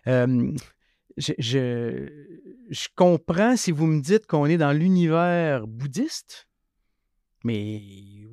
[0.08, 0.52] Euh,
[1.18, 2.08] je, je,
[2.70, 6.48] je comprends si vous me dites qu'on est dans l'univers bouddhiste,
[7.44, 7.82] mais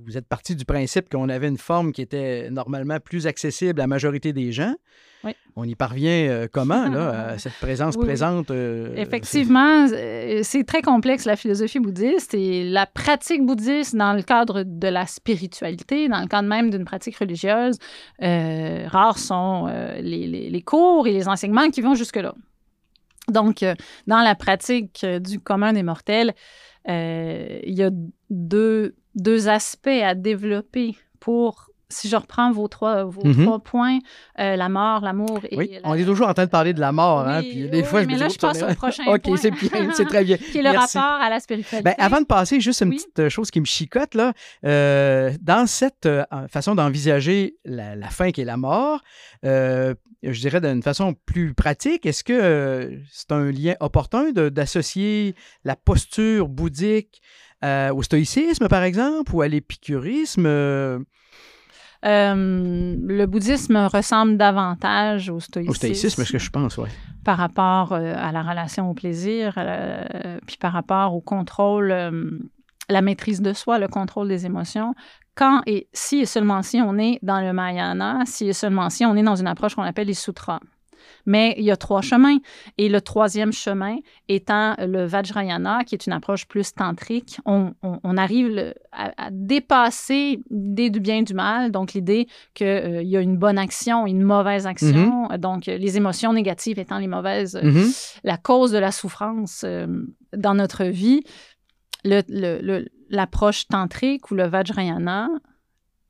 [0.07, 3.85] vous êtes parti du principe qu'on avait une forme qui était normalement plus accessible à
[3.85, 4.75] la majorité des gens.
[5.23, 5.33] Oui.
[5.55, 8.51] On y parvient euh, comment, là, à cette présence Oui, présente?
[8.51, 14.23] euh, Effectivement, euh, c'est très complexe la philosophie bouddhiste et la pratique bouddhiste dans le
[14.23, 17.77] cadre de la spiritualité, dans le cadre même d'une pratique religieuse,
[18.23, 19.67] euh, rares sont
[20.01, 22.35] les, les- les cours et les enseignements qui vont jusque-là.
[23.29, 23.63] Donc,
[24.07, 26.33] dans la pratique du commun des mortels,
[26.89, 27.91] euh, il y a
[28.31, 33.45] deux, deux aspects à développer pour, si je reprends vos trois, vos Mhm.
[33.45, 33.99] trois points,
[34.39, 36.81] euh, la mort, l'amour et Oui, la- on est toujours en train de parler de
[36.81, 38.71] la mort, hein, puis des oui, fois, je mais me là, dis, je passe oh,
[38.71, 39.37] au prochain OK, point.
[39.37, 40.37] c'est bien, c'est très bien.
[40.53, 40.97] qui est le Merci.
[40.99, 41.83] rapport à la spiritualité.
[41.83, 44.33] Ben, avant de passer, juste une petite chose qui me chicote, là.
[44.65, 49.01] Euh, dans cette euh, façon d'envisager la, la fin qui est la mort,
[49.45, 55.35] euh, je dirais d'une façon plus pratique, est-ce que euh, c'est un lien opportun d'associer
[55.65, 57.21] la posture bouddhique
[57.65, 60.47] euh, au stoïcisme, par exemple, ou à l'épicurisme?
[60.47, 60.99] euh,
[62.07, 66.89] Euh, le bouddhisme ressemble davantage au stoïcisme, au stoïcisme, est-ce que je pense, oui.
[67.25, 69.53] par rapport euh, à la relation au plaisir,
[70.47, 71.95] puis par rapport au contrôle,
[72.89, 74.95] la maîtrise de soi, le contrôle des émotions.
[75.35, 79.05] Quand et si et seulement si on est dans le Mahayana, si et seulement si
[79.05, 80.61] on est dans une approche qu'on appelle les sutras.
[81.27, 82.39] Mais il y a trois chemins.
[82.79, 83.97] Et le troisième chemin
[84.29, 87.39] étant le Vajrayana, qui est une approche plus tantrique.
[87.45, 91.93] On, on- on arrive le- à, à dépasser l'idée du bien et du mal, donc
[91.95, 95.29] l'idée qu'il y a une bonne action une mauvaise action.
[95.39, 97.91] Donc, euh, les émotions négatives étant les mauvaises, euh, Mhm.
[98.25, 99.87] la cause de la souffrance euh,
[100.37, 101.23] dans notre vie.
[102.05, 105.29] Le- le- le- L'approche tantrique ou le Vajrayana,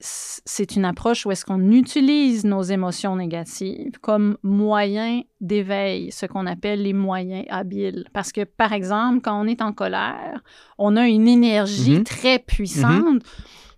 [0.03, 6.47] c'est une approche où est-ce qu'on utilise nos émotions négatives comme moyen d'éveil, ce qu'on
[6.47, 8.07] appelle les moyens habiles.
[8.15, 10.43] Parce que, par exemple, quand on est en colère,
[10.79, 12.05] on a une énergie Mhm.
[12.05, 13.23] très puissante.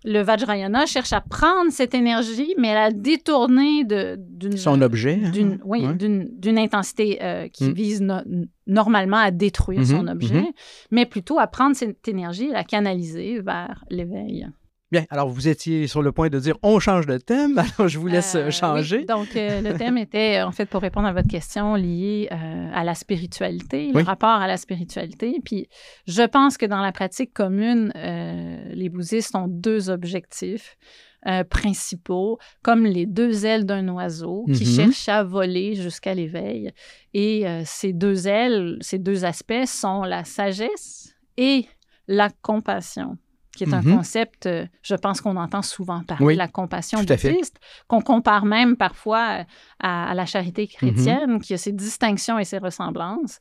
[0.05, 5.19] Le Vajrayana cherche à prendre cette énergie, mais à la détourner d'une Son objet.
[5.25, 5.29] hein?
[5.29, 5.93] d'une oui, Ouais.
[5.93, 7.73] d'une d'une intensité euh, qui Mm.
[7.73, 8.21] vise no-
[8.67, 10.45] normalement à détruire Mhm, son objet,
[10.91, 14.47] mais plutôt à prendre cette énergie et la canaliser vers l'éveil.
[14.93, 17.97] Bien, alors vous étiez sur le point de dire on change de thème, alors je
[17.97, 18.97] vous laisse euh, Euh, changer.
[18.99, 22.69] oui, donc, euh, le thème était, en fait, pour répondre à votre question, lié euh,
[22.71, 24.01] à la spiritualité, Oui.
[24.03, 25.39] le rapport à la spiritualité.
[25.43, 25.67] Puis,
[26.05, 30.77] je pense que dans la pratique commune, les bouddhistes ont deux objectifs
[31.25, 34.75] euh, principaux, comme les deux ailes d'un oiseau qui Mhm.
[34.75, 36.71] cherche à voler jusqu'à l'éveil.
[37.15, 41.65] Et euh, ces deux ailes, ces deux aspects sont la sagesse et
[42.07, 43.17] la compassion.
[43.55, 43.97] Qui est un Mhm.
[43.97, 48.45] concept, euh, je pense qu'on entend souvent parler Oui, de la compassion bouddhiste, qu'on compare
[48.45, 49.43] même parfois euh,
[49.79, 51.41] à, à la charité chrétienne, Mhm.
[51.41, 53.39] qui a ses distinctions et ses ressemblances.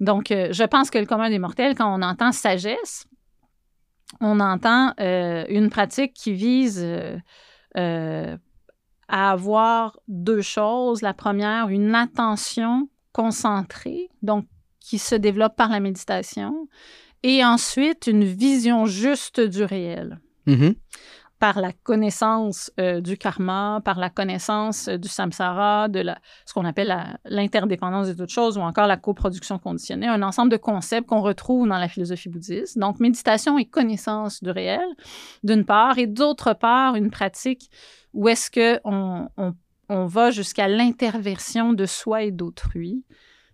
[0.00, 3.06] Donc, euh, je pense que le commun des mortels, quand on entend sagesse,
[4.20, 7.18] on entend euh, une pratique qui vise euh,
[7.76, 8.36] euh,
[9.08, 11.02] à avoir deux choses.
[11.02, 14.46] La première, une attention concentrée, donc
[14.80, 16.68] qui se développe par la méditation,
[17.22, 20.74] et ensuite une vision juste du réel Mhm.
[21.38, 26.52] par la connaissance euh, du karma, par la connaissance euh, du samsara, de la, ce
[26.54, 26.92] qu'on appelle
[27.24, 31.68] l'interdépendance de toutes choses ou encore la coproduction conditionnée, un ensemble de concepts qu'on retrouve
[31.68, 32.78] dans la philosophie bouddhiste.
[32.78, 34.84] Donc, méditation et connaissance du réel,
[35.42, 37.70] d'une part, et d'autre part, une pratique
[38.14, 39.54] où est-ce qu'on on,
[39.88, 43.04] on va jusqu'à l'interversion de soi et d'autrui,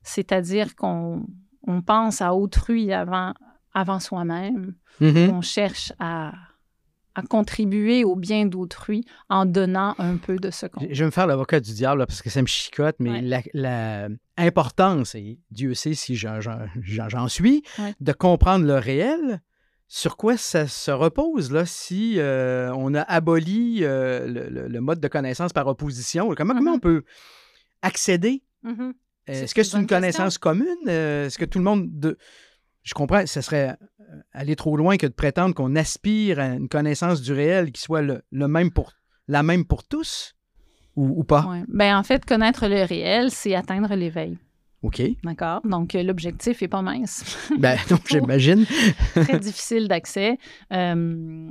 [0.03, 1.25] c'est-à-dire qu'on
[1.67, 3.33] on pense à autrui avant,
[3.81, 5.31] avant soi-même, Mhm.
[5.33, 6.33] on cherche à,
[7.15, 11.07] à contribuer au bien d'autrui en donnant un peu de ce qu'on Je je vais
[11.07, 13.21] me faire l'avocat du diable là, parce que ça me chicote, mais Ouais.
[13.23, 16.41] la, la importance, et Dieu sait si j'en-
[17.29, 17.95] suis, Ouais.
[18.01, 19.41] de comprendre le réel,
[19.91, 24.81] sur quoi ça se repose là, si euh, on a aboli euh, le, le- le
[24.81, 26.35] mode de connaissance par opposition?
[26.37, 26.77] Comment, comment Mhm.
[26.77, 27.05] on peut
[27.83, 28.43] accéder?
[28.63, 28.93] Mhm.
[29.31, 29.97] Euh, Est-ce que c'est une question.
[29.97, 30.89] connaissance commune?
[30.89, 31.89] Est-ce que tout le monde...
[31.99, 32.17] De...
[32.89, 36.71] Je comprends, ce serait euh, aller trop loin que de prétendre qu'on aspire à une
[36.71, 38.93] connaissance du réel qui soit le, le même pour,
[39.27, 40.35] la même pour tous
[40.97, 41.45] ou, ou pas?
[41.45, 41.65] Ouais.
[41.69, 44.39] Ben, en fait, connaître le réel, c'est atteindre l'éveil.
[44.83, 45.03] OK.
[45.23, 45.61] D'accord?
[45.65, 47.37] Donc, euh, l'objectif est pas mince.
[47.59, 48.65] Ben non, j'imagine.
[49.13, 50.39] Très difficile d'accès.
[50.73, 51.51] Euh,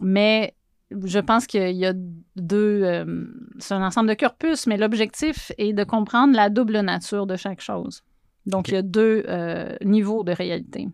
[0.00, 0.56] mais
[0.90, 1.92] je pense qu'il y a
[2.34, 2.82] deux.
[2.82, 3.26] euh,
[3.60, 7.60] c'est un ensemble de corpus, mais l'objectif est de comprendre la double nature de chaque
[7.60, 8.02] chose.
[8.46, 10.88] Donc, il y a deux euh, niveaux de réalité.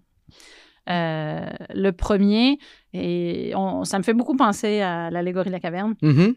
[0.90, 2.58] Euh, le premier,
[2.94, 5.94] et on- ça me fait beaucoup penser à l'allégorie de la caverne.
[6.02, 6.34] Mhm.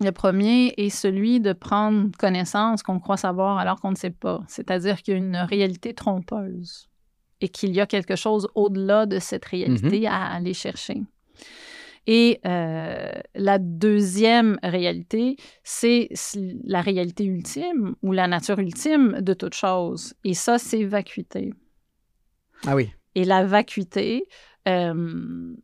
[0.00, 4.42] Le premier est celui de prendre connaissance qu'on croit savoir alors qu'on ne sait pas.
[4.46, 6.88] C'est-à-dire qu'il y a une réalité trompeuse
[7.40, 11.02] et qu'il y a quelque chose au-delà de cette réalité à aller chercher.
[12.10, 16.08] Et euh, la deuxième réalité, c'est
[16.64, 20.14] la réalité ultime ou la nature ultime de toute chose.
[20.24, 21.52] Et ça, c'est vacuité.
[22.66, 22.90] Ah oui.
[23.14, 24.26] Et la vacuité,
[24.66, 25.54] euh,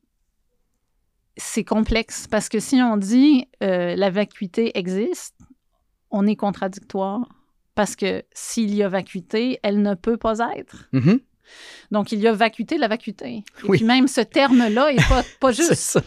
[1.38, 5.38] c'est complexe parce que si on dit euh, la vacuité existe,
[6.10, 7.26] on est contradictoire.
[7.74, 10.88] Parce que s'il y a vacuité, elle ne peut pas être.
[10.92, 11.20] Mhm.
[11.90, 13.28] Donc, il y a vacuité de la vacuité.
[13.36, 13.78] Et Oui.
[13.78, 15.74] puis même ce terme-là n'est pas, juste.
[15.74, 16.00] ça.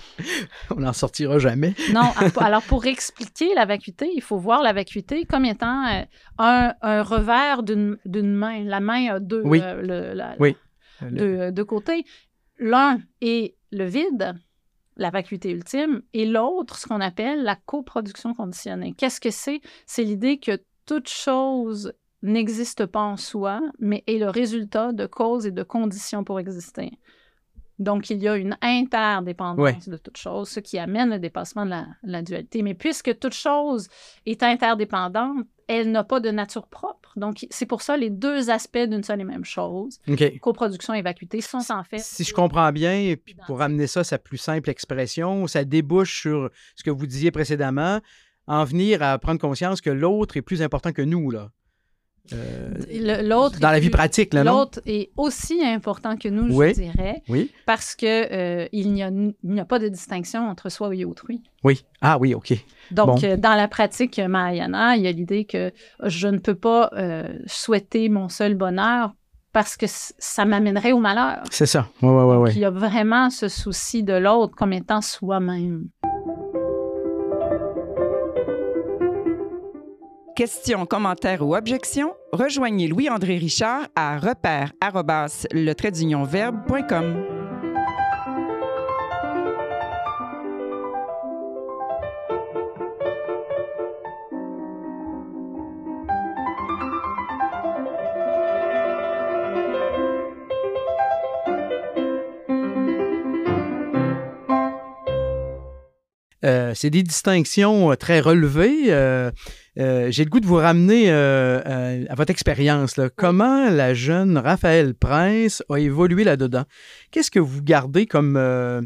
[0.71, 1.73] On n'en sortira jamais.
[1.93, 6.01] Non, alors pour expliquer la vacuité, il faut voir la vacuité comme étant euh,
[6.39, 8.63] un, un revers d'une d'une main.
[8.63, 9.59] La main a deux, Oui.
[9.61, 10.55] euh, le- la- Oui.
[11.01, 12.03] deux, deux côtés.
[12.59, 14.33] L'un est le vide,
[14.95, 18.93] la vacuité ultime, et l'autre, ce qu'on appelle la coproduction conditionnée.
[18.97, 19.61] Qu'est-ce que c'est?
[19.85, 25.45] C'est l'idée que toute chose n'existe pas en soi, mais est le résultat de causes
[25.45, 26.91] et de conditions pour exister.
[27.79, 29.77] Donc, il y a une interdépendance Ouais.
[29.85, 32.63] de toute chose, ce qui amène le dépassement de la, la dualité.
[32.63, 33.87] Mais puisque toute chose
[34.25, 37.11] est interdépendante, elle n'a pas de nature propre.
[37.17, 39.99] Donc, c'est pour ça les deux aspects d'une seule et même chose,
[40.41, 41.99] coproduction et vacuité, sont en fait.
[41.99, 45.63] Si je comprends bien, et puis pour amener ça à sa plus simple expression, ça
[45.63, 47.99] débouche sur ce que vous disiez précédemment,
[48.47, 51.51] en venir à prendre conscience que l'autre est plus important que nous, là.
[52.33, 53.59] Euh, L'autre.
[53.59, 54.33] dans la vie plus- pratique?
[54.33, 56.69] L'autre est aussi important que nous, Oui.
[56.75, 57.51] je dirais, Oui.
[57.65, 61.41] parce que euh, il n'y a, pas de distinction entre soi et autrui.
[61.63, 61.85] Oui.
[62.01, 62.53] Ah oui, OK.
[62.91, 63.27] Donc, Bon.
[63.27, 65.71] euh, dans la pratique Mahayana, il y a l'idée que
[66.03, 66.91] je ne peux pas
[67.45, 69.13] souhaiter mon seul bonheur
[69.53, 71.41] parce que ça m'amènerait au malheur.
[71.49, 71.87] C'est ça.
[72.03, 72.49] Oui, oui, oui.
[72.55, 75.85] Il y a vraiment ce souci de l'autre comme étant soi-même.
[80.37, 87.47] Questions, commentaires ou objections, rejoignez Louis-André Richard à repère arrobas le trait d'union verbe.com.
[106.47, 108.85] Euh, c'est des distinctions euh, très relevées.
[108.87, 109.31] Euh,
[109.79, 112.99] euh, J'ai le goût de vous ramener euh, euh, à votre expérience.
[113.15, 116.63] Comment la jeune Raphaël Prince a évolué là-dedans?
[117.11, 118.81] Qu'est-ce que vous gardez comme euh,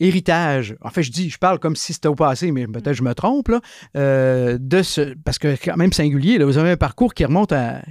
[0.00, 0.76] héritage?
[0.82, 3.14] En fait, je dis, je parle comme si c'était au passé, mais peut-être je me
[3.14, 3.48] trompe.
[3.48, 3.60] Là,
[4.58, 7.82] de ce, parce que quand même singulier, là, vous avez un parcours qui remonte à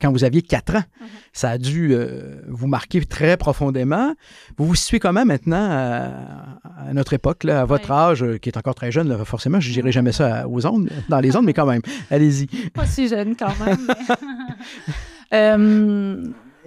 [0.00, 0.82] quand vous aviez 4 ans.
[1.00, 1.06] Mhm.
[1.32, 4.14] Ça a dû euh, vous marquer très profondément.
[4.58, 7.96] Vous vous situez comment maintenant à, à notre époque, là, à votre Oui.
[7.96, 10.90] âge, euh, qui est encore très jeune, là, forcément, je dirai jamais ça aux ondes,
[11.08, 12.46] dans les ondes, mais quand même, allez-y.
[12.70, 13.78] Pas si jeune quand même.
[13.88, 14.14] mais-
[15.32, 16.16] Euh,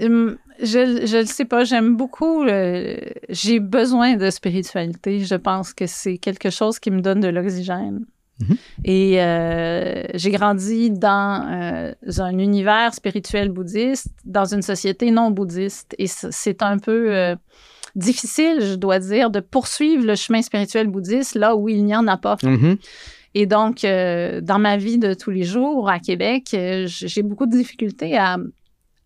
[0.02, 2.44] hum, je ne sais pas, j'aime beaucoup.
[2.44, 2.98] euh,
[3.30, 5.20] J'ai besoin de spiritualité.
[5.24, 8.06] Je pense que c'est quelque chose qui me donne de l'oxygène.
[8.40, 8.58] Mhm.
[8.86, 15.96] Et euh, j'ai grandi dans euh, un univers spirituel bouddhiste, dans une société non bouddhiste.
[15.98, 17.36] Et c'est un peu euh,
[17.96, 22.08] difficile, je dois dire, de poursuivre le chemin spirituel bouddhiste là où il n'y en
[22.08, 22.38] a pas.
[22.44, 22.78] Mhm.
[23.34, 28.18] Et donc, dans ma vie de tous les jours à Québec, j'ai beaucoup de difficultés
[28.18, 28.38] à,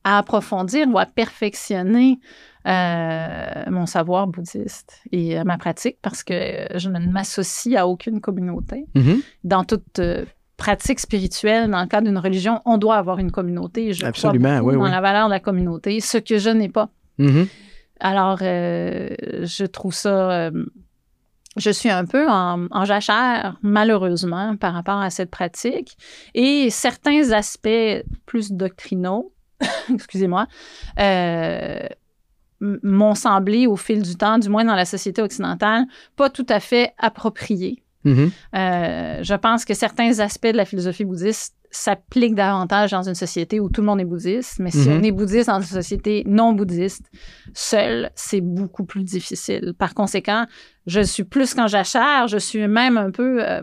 [0.05, 2.19] à approfondir ou à perfectionner
[2.67, 7.87] euh, mon savoir bouddhiste et euh, ma pratique parce que euh, je ne m'associe à
[7.87, 8.85] aucune communauté.
[8.93, 9.21] Mhm.
[9.43, 10.25] Dans toute euh,
[10.57, 13.93] pratique spirituelle, dans le cadre d'une religion, on doit avoir une communauté.
[13.93, 14.91] Je Absolument, crois oui, dans oui.
[14.91, 16.89] la valeur de la communauté, ce que je n'ai pas.
[17.17, 17.47] Mhm.
[17.99, 20.49] Alors, je trouve ça.
[21.57, 25.97] je suis un peu en, en jachère, malheureusement, par rapport à cette pratique.
[26.33, 29.33] Et certains aspects plus doctrinaux,
[29.93, 30.47] excusez-moi,
[32.83, 35.85] m'ont semblé au fil du temps, du moins dans la société occidentale,
[36.15, 37.83] pas tout à fait appropriés.
[38.03, 38.31] Mhm.
[38.55, 43.59] Euh, je pense que certains aspects de la philosophie bouddhiste s'appliquent davantage dans une société
[43.59, 44.59] où tout le monde est bouddhiste.
[44.59, 44.97] Mais si Mhm.
[44.99, 47.05] on est bouddhiste dans une société non bouddhiste,
[47.53, 49.73] seul, c'est beaucoup plus difficile.
[49.77, 50.45] Par conséquent,
[50.87, 53.61] je suis plus qu'en jachère, je suis même un peu euh,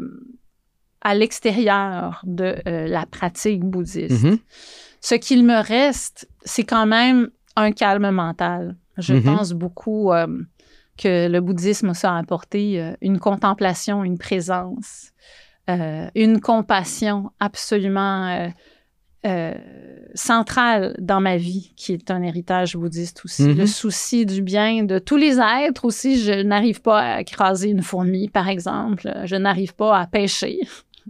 [1.03, 4.23] à l'extérieur de euh, la pratique bouddhiste.
[4.25, 4.39] Mhm.
[5.01, 8.77] Ce qu'il me reste, c'est quand même un calme mental.
[8.99, 9.23] Je Mhm.
[9.23, 10.27] pense beaucoup euh,
[10.97, 15.13] que le bouddhisme ça a apporté euh, une contemplation, une présence,
[15.71, 18.51] euh, une compassion absolument
[19.27, 19.55] euh,
[20.15, 23.53] centrale dans ma vie, qui est un héritage bouddhiste aussi.
[23.53, 26.21] Le souci du bien de tous les êtres aussi.
[26.23, 29.11] Je n'arrive pas à écraser une fourmi, par exemple.
[29.25, 30.61] Je n'arrive pas à pêcher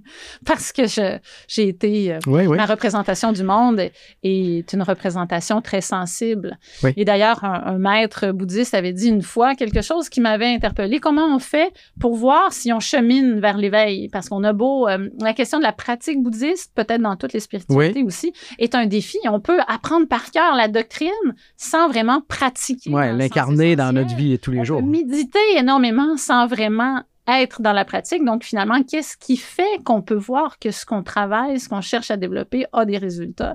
[0.46, 2.12] parce que j'ai été...
[2.14, 2.56] euh, Oui, oui.
[2.56, 3.80] Ma représentation du monde
[4.22, 6.58] est une représentation très sensible.
[6.82, 6.92] Oui.
[6.96, 11.00] Et d'ailleurs, un, un maître bouddhiste avait dit une fois quelque chose qui m'avait interpellée.
[11.00, 14.08] Comment on fait pour voir si on chemine vers l'éveil?
[14.08, 14.88] Parce qu'on a beau...
[14.88, 18.86] euh, la question de la pratique bouddhiste, peut-être dans toutes les spiritualités aussi, est un
[18.86, 19.18] défi.
[19.28, 21.08] On peut apprendre par cœur la doctrine
[21.56, 22.90] sans vraiment pratiquer.
[22.90, 24.80] Sens l'incarner dans notre vie de tous les On jours.
[24.80, 28.24] peut méditer énormément sans vraiment être dans la pratique.
[28.24, 32.10] Donc, finalement, qu'est-ce qui fait qu'on peut voir que ce qu'on travaille, ce qu'on cherche
[32.10, 33.54] à développer a des résultats?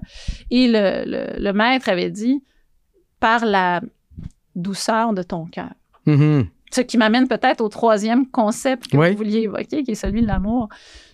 [0.51, 2.43] Et le, le- le maître avait dit,
[3.19, 3.81] par la
[4.55, 5.71] douceur de ton cœur.
[6.05, 6.45] Mhm.
[6.71, 9.11] Ce qui m'amène peut-être au troisième concept que Oui.
[9.11, 10.69] vous vouliez évoquer, qui est celui de l'amour.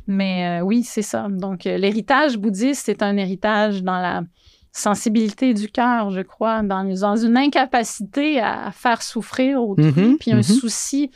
[0.08, 1.28] Mais euh, oui, c'est ça.
[1.30, 4.24] Donc, euh, l'héritage bouddhiste, c'est un héritage dans la
[4.72, 10.32] sensibilité du cœur, je crois, dans, dans une incapacité à faire souffrir autrui, Mhm, puis
[10.32, 10.44] un mhm.
[10.44, 11.12] souci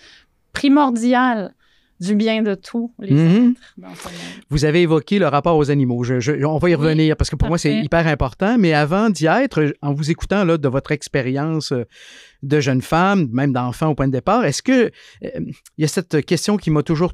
[0.53, 1.53] primordial
[1.99, 3.53] du bien de tous les ce monde.
[4.49, 6.03] Vous avez évoqué le rapport aux animaux.
[6.03, 8.57] Je- je- on va y Oui, revenir parce que pour moi, c'est hyper important.
[8.57, 11.85] Mais avant d'y être, en vous écoutant là, de votre expérience euh,
[12.41, 14.91] de jeune femme, même d'enfant au point de départ, est-ce que
[15.23, 15.29] euh,
[15.77, 17.13] il y a cette question qui m'a toujours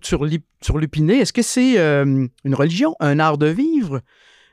[0.61, 1.19] surlupiné.
[1.19, 4.01] Est-ce que c'est euh, une religion, un art de vivre?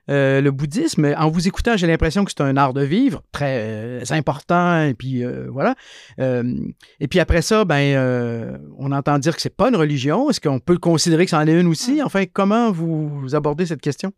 [0.09, 3.59] Euh, le bouddhisme, en vous écoutant, j'ai l'impression que c'est un art de vivre très
[3.61, 5.75] euh, important, et puis euh, voilà.
[6.19, 10.31] Et puis après ça, ben, on entend dire que c'est pas une religion.
[10.31, 12.03] Est-ce qu'on peut le considérer que c'en est une aussi?
[12.03, 14.13] Enfin, comment vous, vous abordez cette question?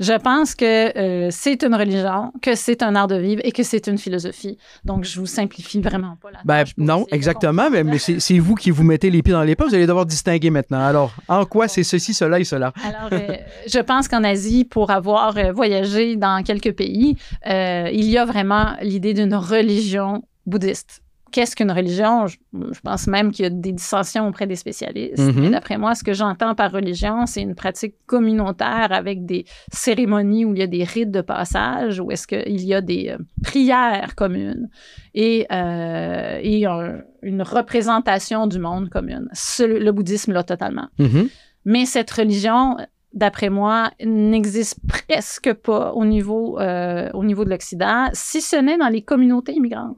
[0.00, 3.62] Je pense que euh, c'est une religion, que c'est un art de vivre et que
[3.62, 4.58] c'est une philosophie.
[4.84, 8.82] Donc, je vous simplifie vraiment pas la Ben non, exactement, mais, c'est vous qui vous
[8.82, 9.66] mettez les pieds dans les pas.
[9.66, 10.84] Vous allez devoir distinguer maintenant.
[10.84, 12.72] Alors, en quoi c'est ceci, cela et cela?
[12.84, 13.36] Alors, euh,
[13.66, 17.16] je pense qu'en Asie, pour avoir euh, voyagé dans quelques pays,
[17.46, 21.03] il y a vraiment l'idée d'une religion bouddhiste.
[21.34, 22.28] Qu'est-ce qu'une religion?
[22.28, 25.18] Je, je pense même qu'il y a des dissensions auprès des spécialistes.
[25.18, 25.50] Mhm.
[25.50, 30.52] D'après moi, ce que j'entends par religion, c'est une pratique communautaire avec des cérémonies où
[30.54, 34.14] il y a des rites de passage, où est-ce qu'il y a des euh, prières
[34.14, 34.68] communes
[35.12, 39.28] et, euh, et un- une représentation du monde commune.
[39.32, 40.86] Ce- le bouddhisme, là, totalement.
[41.00, 41.28] Mhm.
[41.64, 42.76] Mais cette religion,
[43.12, 48.78] d'après moi, n'existe presque pas au niveau, euh, au niveau de l'Occident, si ce n'est
[48.78, 49.96] dans les communautés immigrantes.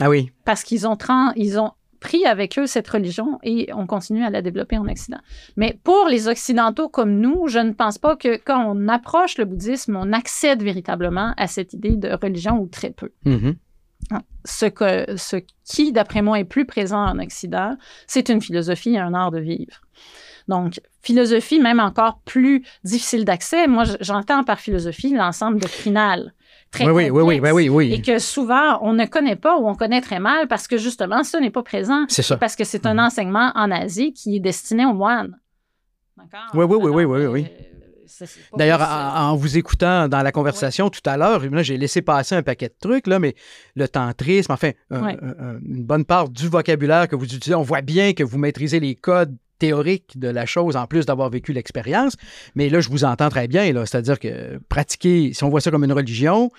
[0.00, 0.30] Ah oui.
[0.44, 4.30] Parce qu'ils ont, tran- ils ont pris avec eux cette religion et on continue à
[4.30, 5.18] la développer en Occident.
[5.56, 9.44] Mais pour les Occidentaux comme nous, je ne pense pas que quand on approche le
[9.44, 13.10] bouddhisme, on accède véritablement à cette idée de religion ou très peu.
[13.24, 13.56] Mhm.
[14.44, 17.76] Ce, que, ce qui, d'après moi, est plus présent en Occident,
[18.06, 19.82] c'est une philosophie et un art de vivre.
[20.46, 23.66] Donc, philosophie même encore plus difficile d'accès.
[23.66, 26.32] Moi, j'entends par philosophie l'ensemble doctrinal
[26.70, 29.68] très oui, oui, oui, complexe oui, oui, et que souvent on ne connaît pas ou
[29.68, 32.04] on connaît très mal parce que justement ça n'est pas présent.
[32.08, 32.36] C'est ça.
[32.36, 33.00] Parce que c'est un Mhm.
[33.00, 35.38] enseignement en Asie qui est destiné aux moines.
[36.16, 36.50] D'accord?
[36.54, 37.46] Oui, oui, oui, oui, oui, oui.
[37.48, 38.94] euh, D'ailleurs, possible.
[39.00, 42.68] en, en vous écoutant dans la conversation tout à l'heure, j'ai laissé passer un paquet
[42.68, 43.34] de trucs, là, mais
[43.76, 45.16] le tantrisme, enfin, un- Ouais.
[45.22, 48.38] un- un- une bonne part du vocabulaire que vous utilisez, on voit bien que vous
[48.38, 52.16] maîtrisez les codes théoriques de la chose en plus d'avoir vécu l'expérience.
[52.54, 55.84] Mais là, je vous entends très bien, c'est-à-dire que pratiquer, si on voit ça comme
[55.84, 56.50] une religion,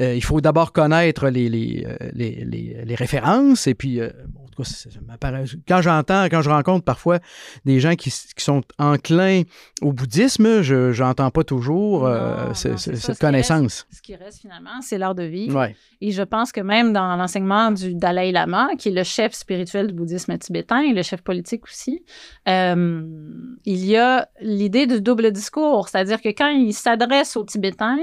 [0.00, 4.08] euh, il faut d'abord connaître les, les, euh, les, les- les références et puis, euh,
[4.42, 7.18] en tout cas, ça- ça m'apparaît- quand j'entends, quand je rencontre parfois
[7.64, 9.42] des gens qui, qui sont enclins
[9.82, 13.00] au bouddhisme, je n'entends pas toujours euh, Non, ce- non, ce- c'est ça, cette ce
[13.00, 13.20] qui reste.
[13.20, 13.86] connaissance.
[13.90, 15.58] Ce qui reste finalement, c'est l'art de vivre.
[15.60, 15.74] Ouais.
[16.00, 19.88] Et je pense que même dans l'enseignement du Dalai Lama, qui est le chef spirituel
[19.88, 22.04] du bouddhisme tibétain et le chef politique aussi,
[22.46, 25.88] il y a l'idée du double discours.
[25.88, 27.98] C'est-à-dire que quand il s'adresse aux Tibétains,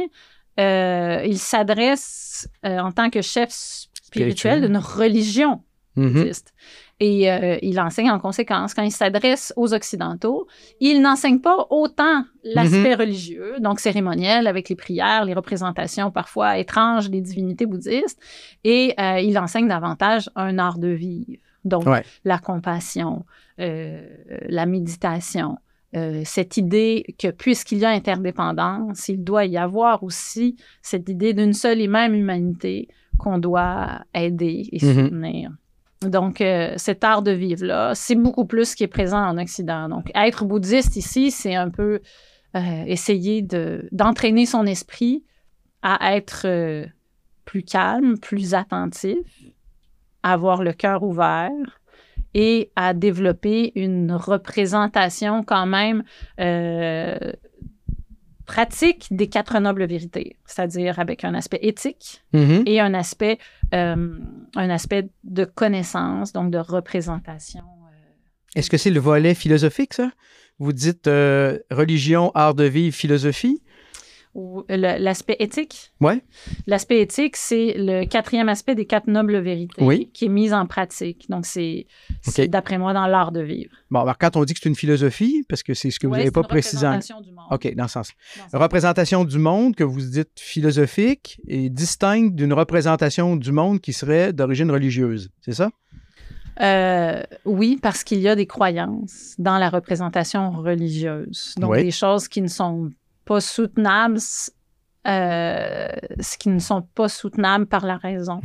[0.60, 5.62] euh, il s'adresse euh, en tant que chef spirituel d'une religion
[5.98, 6.14] Mhm.
[6.14, 6.54] bouddhiste.
[7.02, 8.74] Et euh, il enseigne en conséquence.
[8.74, 10.48] Quand il s'adresse aux Occidentaux,
[10.80, 17.10] il n'enseigne pas autant l'aspect religieux, donc cérémoniel, avec les prières, les représentations parfois étranges
[17.10, 18.20] des divinités bouddhistes,
[18.64, 21.42] et il enseigne davantage un art de vivre.
[21.66, 22.04] Donc, Ouais.
[22.24, 23.26] la compassion,
[23.58, 25.58] la méditation,
[25.96, 31.34] euh, cette idée que puisqu'il y a interdépendance, il doit y avoir aussi cette idée
[31.34, 32.88] d'une seule et même humanité
[33.18, 34.94] qu'on doit aider et Mhm.
[35.06, 35.52] soutenir.
[36.02, 39.88] Donc, euh, cet art de vivre-là, c'est beaucoup plus ce qui est présent en Occident.
[39.90, 42.00] Donc, être bouddhiste ici, c'est un peu
[42.56, 45.24] euh, essayer de, d'entraîner son esprit
[45.84, 46.86] à être
[47.46, 49.18] plus calme, plus attentif,
[50.24, 51.52] à avoir le cœur ouvert
[52.34, 56.04] et à développer une représentation quand même
[56.40, 57.18] euh,
[58.46, 62.64] pratique des quatre nobles vérités, c'est-à-dire avec un aspect éthique Mhm.
[62.66, 63.38] et un aspect,
[63.74, 64.18] euh,
[64.56, 67.62] un aspect de connaissance, donc de représentation.
[67.62, 70.12] euh, Est-ce que c'est le volet philosophique, ça?
[70.60, 73.62] Vous dites euh, religion, art de vivre, philosophie?
[74.34, 75.92] Ou le- l'aspect éthique.
[76.00, 76.22] Ouais.
[76.68, 80.10] L'aspect éthique, c'est le quatrième aspect des quatre nobles vérités Oui.
[80.14, 81.30] qui est mis en pratique.
[81.30, 81.86] Donc, c'est,
[82.48, 83.72] d'après moi, dans l'art de vivre.
[83.90, 86.16] Bon, alors quand on dit que c'est une philosophie, parce que c'est ce que vous
[86.16, 86.86] n'avez pas précisé.
[86.88, 87.46] en- représentation du monde.
[87.52, 88.12] OK, dans ce sens.
[88.38, 93.82] Dans ce- Représentation du monde que vous dites philosophique et distincte d'une représentation du monde
[93.82, 95.30] qui serait d'origine religieuse.
[95.42, 95.70] C'est ça?
[96.62, 101.56] Euh, oui, parce qu'il y a des croyances dans la représentation religieuse.
[101.58, 101.84] Donc, Oui.
[101.84, 102.92] des choses qui ne sont
[103.26, 104.20] pas soutenables,
[105.08, 105.88] euh,
[106.20, 108.42] ce qui ne sont pas soutenables par la raison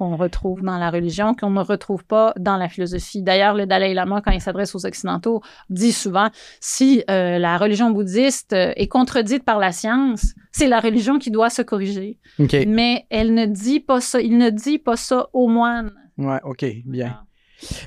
[0.00, 3.20] qu'on retrouve dans la religion, qu'on ne retrouve pas dans la philosophie.
[3.22, 7.90] D'ailleurs, le Dalai Lama, quand il s'adresse aux Occidentaux, dit souvent, si euh, la religion
[7.90, 12.18] bouddhiste euh, est contredite par la science, c'est la religion qui doit se corriger.
[12.66, 15.92] Mais elle ne dit pas ça, il ne dit pas ça aux moines.
[16.16, 17.20] Ouais, OK, bien.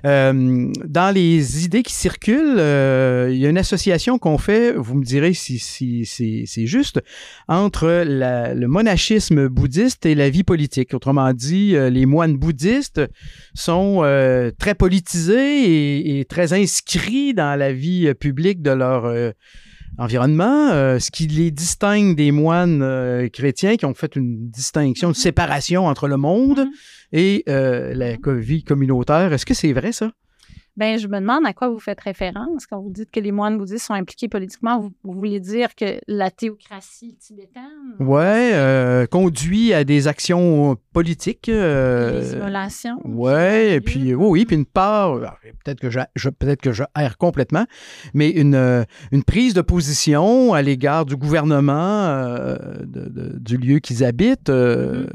[0.06, 4.96] Euh, dans les idées qui circulent, euh, il y a une association qu'on fait, vous
[4.96, 5.60] me direz si,
[6.06, 7.02] c'est juste,
[7.48, 10.94] entre le monachisme bouddhiste et la vie politique.
[10.94, 13.02] Autrement dit, euh, les moines bouddhistes
[13.54, 14.02] sont
[14.60, 19.34] très politisés et, très inscrits dans la vie publique de leur
[19.98, 25.10] environnement, euh, ce qui les distingue des moines euh, chrétiens qui ont fait une distinction,
[25.10, 26.72] une séparation entre le monde Mhm.
[27.14, 29.34] et euh, la vie communautaire.
[29.34, 30.12] Est-ce que c'est vrai, ça?
[30.76, 33.60] Ben, je me demande à quoi vous faites référence quand vous dites que les moines
[33.60, 34.80] bouddhistes sont impliqués politiquement.
[34.80, 37.62] Vous, vous voulez dire que la théocratie tibétaine,
[38.00, 41.48] Ouais, euh, conduit à des actions politiques.
[41.48, 42.98] euh, immolations.
[43.06, 46.72] Ouais, et puis oui, oui, puis une part, alors, peut-être que je, je- peut-être que
[46.72, 47.66] je erre complètement,
[48.16, 53.58] mais une, euh, une prise de position à l'égard du gouvernement euh, de- de- du
[53.58, 54.50] lieu qu'ils habitent.
[54.50, 55.06] euh,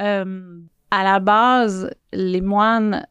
[0.00, 0.58] Euh,
[0.90, 3.06] à la base, les moines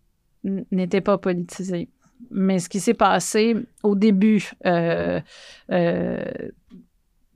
[0.46, 1.90] n- n'étaient pas politisés.
[2.32, 5.20] Mais ce qui s'est passé au début euh,
[5.72, 6.24] euh,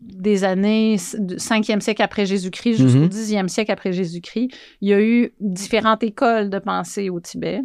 [0.01, 3.07] des années s- du 5e siècle après Jésus-Christ jusqu'au Mhm.
[3.09, 4.49] 10e siècle après Jésus-Christ,
[4.81, 7.61] il y a eu différentes écoles de pensée au Tibet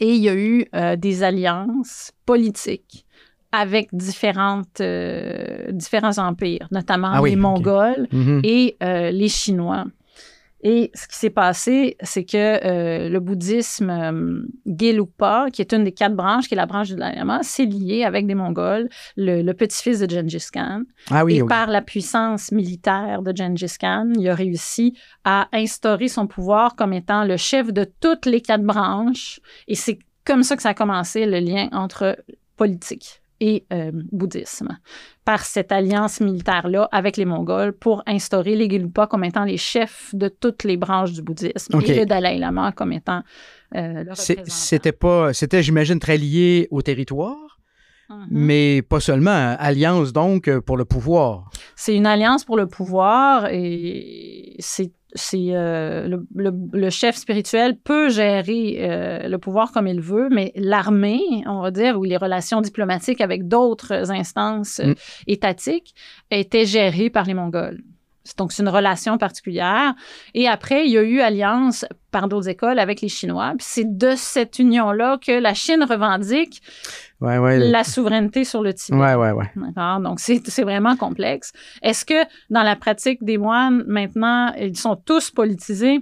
[0.00, 3.06] et il y a eu euh, des alliances politiques
[3.52, 7.36] avec différentes, euh, différents empires, notamment Ah oui, les.
[7.36, 8.40] Mongols mhm.
[8.42, 9.84] et euh, les Chinois.
[10.62, 15.84] Et ce qui s'est passé, c'est que euh, le bouddhisme euh, Gelugpa, qui est une
[15.84, 18.88] des quatre branches, qui est la branche du Dalai Lama, s'est lié avec des Mongols,
[19.16, 20.82] le, le petit-fils de Gengis Khan.
[21.10, 21.48] Ah oui, et oui.
[21.48, 26.92] par la puissance militaire de Gengis Khan, il a réussi à instaurer son pouvoir comme
[26.92, 29.40] étant le chef de toutes les quatre branches.
[29.66, 32.16] Et c'est comme ça que ça a commencé le lien entre
[32.56, 34.78] politique et euh, bouddhisme
[35.24, 40.14] par cette alliance militaire-là avec les Mongols pour instaurer les Gelugpa comme étant les chefs
[40.14, 43.22] de toutes les branches du bouddhisme et le Dalai Lama comme étant
[43.74, 47.58] euh, le C'était pas, c'était, j'imagine, très lié au territoire.
[48.08, 48.26] Mhm.
[48.30, 51.50] Mais pas seulement, alliance donc pour le pouvoir.
[51.74, 58.78] C'est une alliance pour le pouvoir et c'est c'est euh, le, chef spirituel peut gérer
[58.80, 63.20] euh, le pouvoir comme il veut, mais l'armée, on va dire, ou les relations diplomatiques
[63.20, 64.94] avec d'autres instances mm.
[65.26, 65.94] étatiques
[66.30, 67.82] étaient gérées par les Mongols.
[68.38, 69.94] Donc, c'est une relation particulière.
[70.34, 73.52] Et après, il y a eu alliance par d'autres écoles avec les Chinois.
[73.58, 76.62] Puis c'est de cette union-là que la Chine revendique
[77.22, 78.98] la souveraineté sur le Tibet.
[78.98, 79.50] Ouais, ouais, ouais.
[79.56, 80.00] D'accord?
[80.00, 81.52] Donc, c'est vraiment complexe.
[81.82, 86.00] Est-ce que dans la pratique des moines, maintenant, ils sont tous politisés?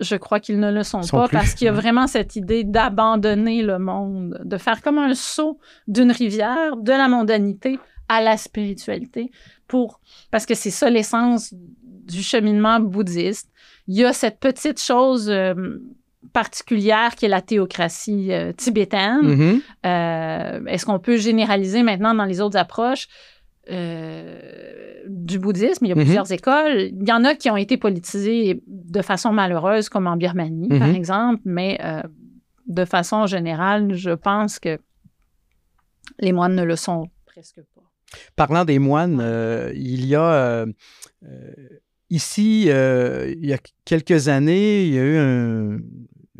[0.00, 3.62] Je crois qu'ils ne le sont, pas parce qu'il y a vraiment cette idée d'abandonner
[3.62, 7.78] le monde, de faire comme un saut d'une rivière, de la mondanité
[8.08, 9.30] à la spiritualité,
[9.68, 10.00] pour,
[10.32, 13.48] parce que c'est ça l'essence du cheminement bouddhiste.
[13.86, 15.54] Il y a cette petite chose euh,
[16.32, 19.22] particulière qui est la théocratie euh, tibétaine.
[19.22, 19.60] Mm-hmm.
[19.86, 23.08] Euh, est-ce qu'on peut généraliser maintenant dans les autres approches?
[23.68, 26.00] du bouddhisme, il y a mm-hmm.
[26.00, 26.80] plusieurs écoles.
[26.80, 30.88] Il y en a qui ont été politisées de façon malheureuse, comme en Birmanie, par
[30.88, 30.96] mm-hmm.
[30.96, 31.78] exemple, mais
[32.66, 34.78] de façon générale, je pense que
[36.18, 37.82] les moines ne le sont presque pas.
[38.36, 40.66] Parlant des moines, euh, il y a euh,
[41.24, 41.52] euh,
[42.10, 45.78] ici, il y a quelques années, il y a eu un,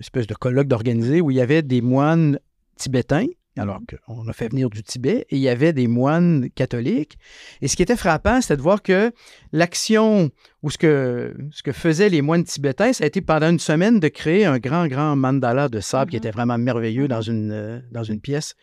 [0.03, 2.39] espèce de colloque d'organisé où il y avait des moines
[2.77, 3.27] tibétains
[3.59, 7.19] alors qu'on a fait venir du Tibet, et il y avait des moines catholiques.
[7.61, 9.13] Et ce qui était frappant, c'était de voir que
[9.53, 10.31] l'action
[10.63, 14.01] ou ce que, ce que faisaient les moines tibétains, ça a été pendant une semaine
[14.01, 16.21] de créer un grand, grand mandala de sable qui mm-hmm.
[16.21, 18.55] était vraiment merveilleux dans une, dans une pièce.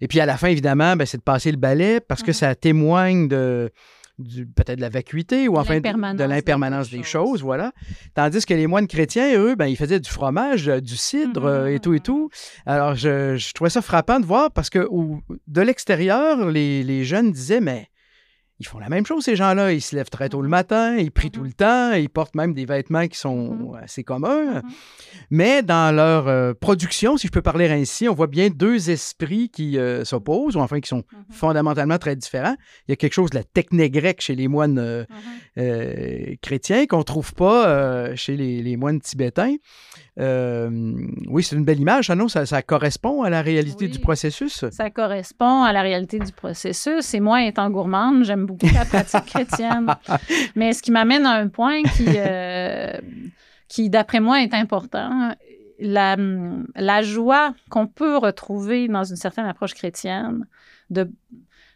[0.00, 2.54] Et puis à la fin, évidemment, ben, c'est de passer le balai parce que ça
[2.54, 3.70] témoigne de
[4.18, 7.72] peut-être de la vacuité ou enfin de l'impermanence des, choses, voilà.
[8.14, 11.66] Tandis que les moines chrétiens, eux, ben, ils faisaient du fromage, euh, du cidre euh,
[11.66, 12.30] et tout et tout.
[12.66, 14.86] Alors, je, je, trouvais ça frappant de voir parce que
[15.46, 17.88] de l'extérieur, les, les, jeunes disaient, mais
[18.62, 19.72] ils font la même chose, ces gens-là.
[19.72, 20.50] Ils se lèvent très tôt le mm-hmm.
[20.50, 21.44] matin, ils prient tout mm-hmm.
[21.44, 23.82] le temps, ils portent même des vêtements qui sont mm-hmm.
[23.82, 24.62] assez communs.
[25.30, 29.48] Mais dans leur euh, production, si je peux parler ainsi, on voit bien deux esprits
[29.48, 32.54] qui euh, s'opposent, ou enfin qui sont fondamentalement très différents.
[32.86, 34.78] Il y a quelque chose de la techné grecque chez les moines
[35.58, 39.56] euh, chrétiens qu'on ne trouve pas chez les, moines tibétains.
[40.16, 42.28] Oui, c'est une belle image, non?
[42.28, 44.64] Ça, correspond à la réalité du processus?
[44.70, 47.14] Ça correspond à la réalité du processus.
[47.14, 49.86] Et moi, étant gourmande, j'aime beaucoup la pratique chrétienne.
[50.54, 52.92] Mais ce qui m'amène à un point qui, euh,
[53.68, 55.34] qui d'après moi, est important.
[55.78, 56.16] La,
[56.76, 60.46] la joie qu'on peut retrouver dans une certaine approche chrétienne
[60.90, 61.10] de,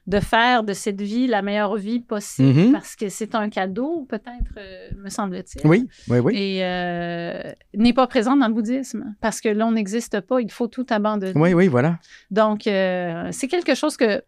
[0.06, 2.72] de faire de cette vie la meilleure vie possible mm-hmm.
[2.72, 5.66] parce que c'est un cadeau, peut-être, euh, me semble-t-il.
[5.66, 6.36] Oui, oui, oui.
[6.36, 10.68] Et euh, n'est pas présent dans le bouddhisme parce que l'on n'existe pas, il faut
[10.68, 11.32] tout abandonner.
[11.34, 11.98] Oui, oui, voilà.
[12.30, 14.22] Donc, c'est quelque chose que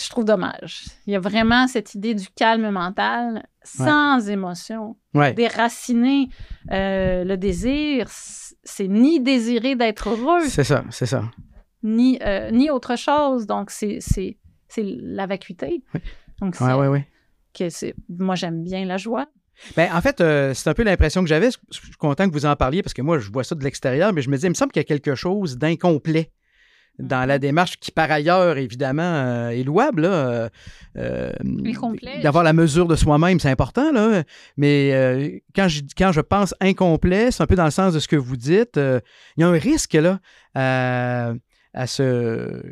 [0.00, 0.84] je trouve dommage.
[1.06, 4.96] Il y a vraiment cette idée du calme mental sans émotion.
[5.14, 6.28] Déraciner
[6.70, 10.48] euh, le désir, c'est ni désirer d'être heureux.
[10.48, 11.24] C'est ça, c'est ça.
[11.82, 13.46] Ni, euh, ni autre chose.
[13.46, 14.38] Donc, c'est
[14.76, 15.82] la vacuité.
[15.94, 16.00] Oui.
[16.40, 17.06] Donc, ouais, ouais,
[17.54, 17.64] que
[18.08, 19.26] moi, j'aime bien la joie.
[19.76, 21.50] Bien, en fait, euh, c'est un peu l'impression que j'avais.
[21.50, 24.12] Je suis content que vous en parliez parce que moi, je vois ça de l'extérieur,
[24.12, 26.30] mais je me disais, il me semble qu'il y a quelque chose d'incomplet
[26.98, 30.04] dans la démarche qui, par ailleurs, évidemment, euh, est louable.
[30.04, 30.48] Euh,
[30.96, 31.32] euh,
[32.22, 33.92] D'avoir la mesure de soi-même, c'est important.
[33.92, 34.24] Là,
[34.56, 38.08] mais quand, je, quand je pense incomplet, c'est un peu dans le sens de ce
[38.08, 38.76] que vous dites.
[38.76, 39.00] il
[39.38, 40.18] y a un risque là
[41.74, 42.62] à se,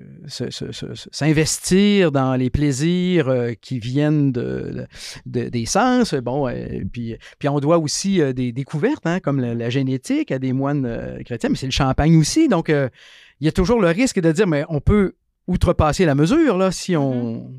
[1.10, 4.86] s'investir dans les plaisirs qui viennent de,
[5.26, 6.14] des sens.
[6.14, 6.52] Bon,
[6.92, 11.18] puis, puis on doit aussi des découvertes, hein, comme la, la, génétique à des moines
[11.24, 12.48] chrétiens, mais c'est le champagne aussi.
[12.48, 15.14] Donc, il y a toujours le risque de dire, mais on peut
[15.50, 17.50] outrepasser la mesure là, si on,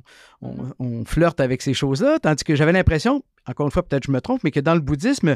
[0.42, 0.74] mm-hmm.
[0.80, 2.20] on, flirte avec ces choses-là.
[2.20, 4.80] Tandis que j'avais l'impression, encore une fois, peut-être je me trompe, mais que dans le
[4.80, 5.36] bouddhisme,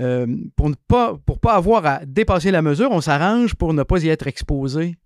[0.00, 0.26] euh,
[0.56, 4.02] pour ne pas, pour pas avoir à dépasser la mesure, on s'arrange pour ne pas
[4.02, 4.96] y être exposé.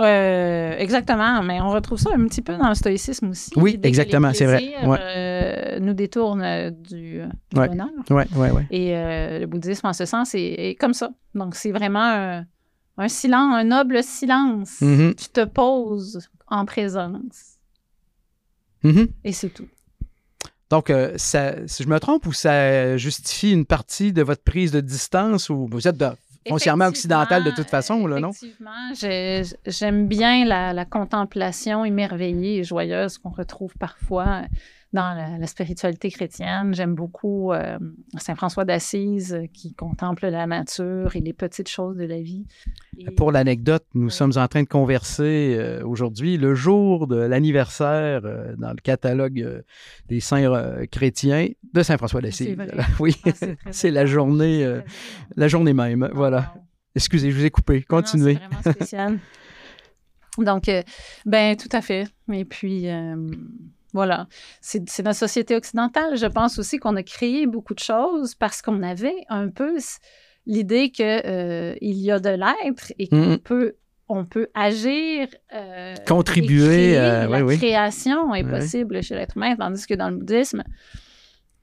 [0.00, 3.50] Euh, exactement, mais on retrouve ça un petit peu dans le stoïcisme aussi.
[3.56, 4.74] Oui, exactement, c'est vrai.
[4.84, 7.20] Euh, nous détourne du,
[7.52, 7.88] bonheur.
[8.10, 8.66] Ouais, ouais, ouais.
[8.70, 11.10] Et le bouddhisme, en ce sens, est, comme ça.
[11.34, 12.42] Donc, c'est vraiment
[12.98, 14.80] un silence, un noble silence.
[14.80, 15.14] Mm-hmm.
[15.14, 17.58] Tu te poses en présence.
[18.84, 19.08] Mm-hmm.
[19.24, 19.68] Et c'est tout.
[20.70, 24.70] Donc, euh, ça, si je me trompe, ou ça justifie une partie de votre prise
[24.70, 25.96] de distance ou vous êtes
[26.48, 28.30] foncièrement occidental de toute façon, là, non?
[28.30, 34.42] Effectivement, j'aime bien la, la, contemplation émerveillée et joyeuse qu'on retrouve parfois
[34.92, 36.74] dans la, spiritualité chrétienne.
[36.74, 37.78] J'aime beaucoup euh,
[38.16, 42.46] Saint François d'Assise euh, qui contemple la nature et les petites choses de la vie.
[43.16, 48.22] Pour l'anecdote, nous sommes en train de converser euh, aujourd'hui le jour de l'anniversaire
[48.56, 49.62] dans le catalogue
[50.08, 52.56] des saints chrétiens de Saint François d'Assise.
[53.00, 53.30] Oui, ah,
[53.70, 54.80] c'est la journée,
[55.36, 56.08] la journée même.
[56.14, 56.54] Voilà.
[56.94, 57.82] Excusez, je vous ai coupé.
[57.82, 58.34] Continuez.
[58.34, 59.18] C'est vraiment spécial.
[60.38, 60.70] Donc,
[61.26, 62.06] ben tout à fait.
[62.32, 62.88] Et puis,
[63.92, 64.26] voilà.
[64.60, 66.16] C'est notre société occidentale.
[66.16, 69.78] Je pense aussi qu'on a créé beaucoup de choses parce qu'on avait un peu
[70.46, 73.76] l'idée qu'il euh, y a de l'être et qu'on peut
[74.10, 76.96] on peut agir, euh, contribuer.
[76.96, 80.64] à la création est possible chez l'être humain, tandis que dans le bouddhisme,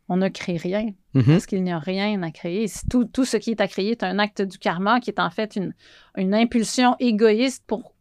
[0.07, 1.26] on ne crée rien mm-hmm.
[1.26, 2.67] parce qu'il n'y a rien à créer.
[2.89, 5.32] Tout, tout, ce qui est à créer est un acte du karma qui est en
[5.32, 5.73] fait une,
[6.15, 7.95] une impulsion égoïste pour,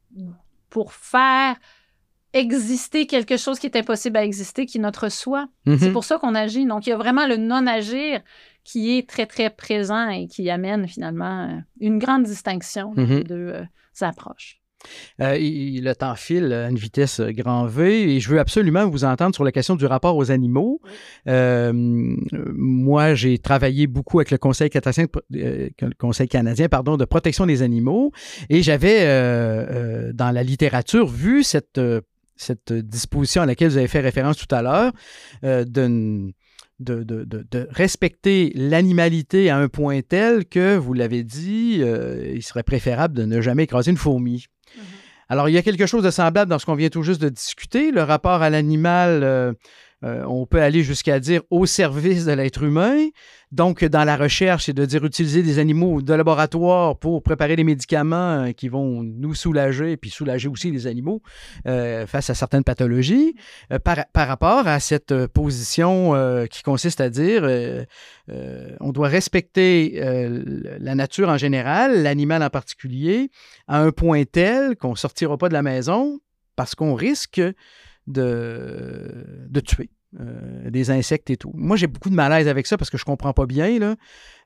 [0.69, 1.57] pour faire
[2.35, 5.47] exister quelque chose qui est impossible à exister, qui est notre soi.
[5.67, 5.93] C'est mhm.
[5.93, 6.67] pour ça qu'on agit.
[6.67, 8.21] Donc, il y a vraiment le non-agir
[8.65, 13.25] qui est très, très présent et qui amène finalement euh, une grande distinction de mhm.
[13.25, 13.65] deux euh,
[14.01, 14.61] approches.
[15.23, 19.35] Euh, le temps file à une vitesse grand V et je veux absolument vous entendre
[19.35, 20.83] sur la question du rapport aux animaux.
[21.27, 27.63] moi, j'ai travaillé beaucoup avec le Conseil canadien, le Conseil canadien pardon, de protection des
[27.63, 28.13] animaux
[28.51, 29.07] et j'avais
[30.13, 31.81] dans la littérature vu cette
[32.37, 34.93] cette disposition à laquelle vous avez fait référence tout à l'heure,
[35.45, 36.33] euh, de,
[36.81, 43.15] de, respecter l'animalité à un point tel que, vous l'avez dit, euh, il serait préférable
[43.15, 44.47] de ne jamais écraser une fourmi.
[44.77, 44.81] Mm-hmm.
[45.29, 47.29] Alors, il y a quelque chose de semblable dans ce qu'on vient tout juste de
[47.29, 49.23] discuter, le rapport à l'animal.
[49.23, 49.53] Euh,
[50.03, 53.09] on peut aller jusqu'à dire au service de l'être humain,
[53.55, 57.63] donc, dans la recherche, c'est de dire utiliser des animaux de laboratoire pour préparer des
[57.63, 61.23] médicaments euh, qui vont nous soulager et puis soulager aussi les animaux
[61.69, 63.37] euh, face à certaines pathologies.
[63.71, 66.15] Euh, par, rapport à cette position
[66.51, 67.45] qui consiste à dire
[68.81, 70.01] on doit respecter
[70.81, 73.31] la nature en général, l'animal en particulier,
[73.69, 76.19] à un point tel qu'on ne sortira pas de la maison
[76.57, 77.41] parce qu'on risque
[78.07, 79.91] de, de tuer.
[80.21, 81.51] Euh, des insectes et tout.
[81.55, 83.97] Moi, j'ai beaucoup de malaise avec ça parce que je comprends pas bien là,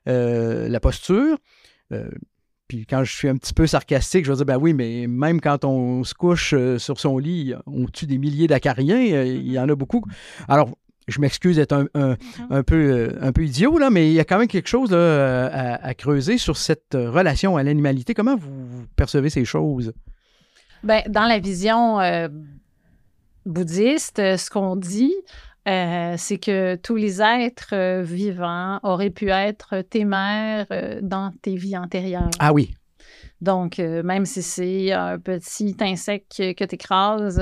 [0.07, 1.37] euh, la posture.
[1.91, 2.09] Euh,
[2.67, 5.39] puis quand je suis un petit peu sarcastique, je vais dire, ben oui, mais même
[5.39, 9.69] quand on se couche sur son lit, on tue des milliers d'acariens, il y en
[9.69, 10.03] a beaucoup.
[10.47, 10.71] Alors,
[11.07, 12.63] je m'excuse d'être un, mm-hmm.
[12.63, 16.39] peu, un peu idiot, là, mais il y a quand même quelque chose à, creuser
[16.39, 18.15] sur cette relation à l'animalité.
[18.15, 19.93] Comment vous, percevez ces choses?
[20.83, 21.99] Ben, dans la vision
[23.49, 25.13] bouddhiste, ce qu'on dit,
[25.67, 31.31] euh, c'est que tous les êtres euh, vivants auraient pu être tes mères euh, dans
[31.41, 32.29] tes vies antérieures.
[32.39, 32.73] Ah oui.
[33.41, 37.41] Donc, même si c'est un petit insecte que, tu écrases,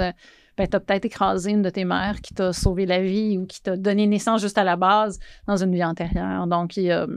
[0.56, 3.48] ben, tu as peut-être écrasé une de tes mères qui t'a sauvé la vie ou
[3.48, 6.46] qui t'a donné naissance juste à la base dans une vie antérieure.
[6.46, 7.08] Donc, il y a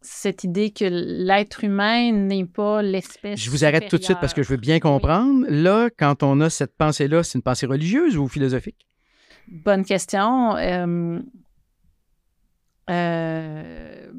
[0.00, 3.38] cette idée que l'être humain n'est pas l'espèce.
[3.38, 5.44] Je vous arrête tout de suite parce que je veux bien comprendre.
[5.48, 8.86] Là, quand on a cette pensée-là, c'est une pensée religieuse ou philosophique?
[9.48, 10.56] Bonne question.
[10.56, 11.18] Euh,
[12.90, 14.10] euh,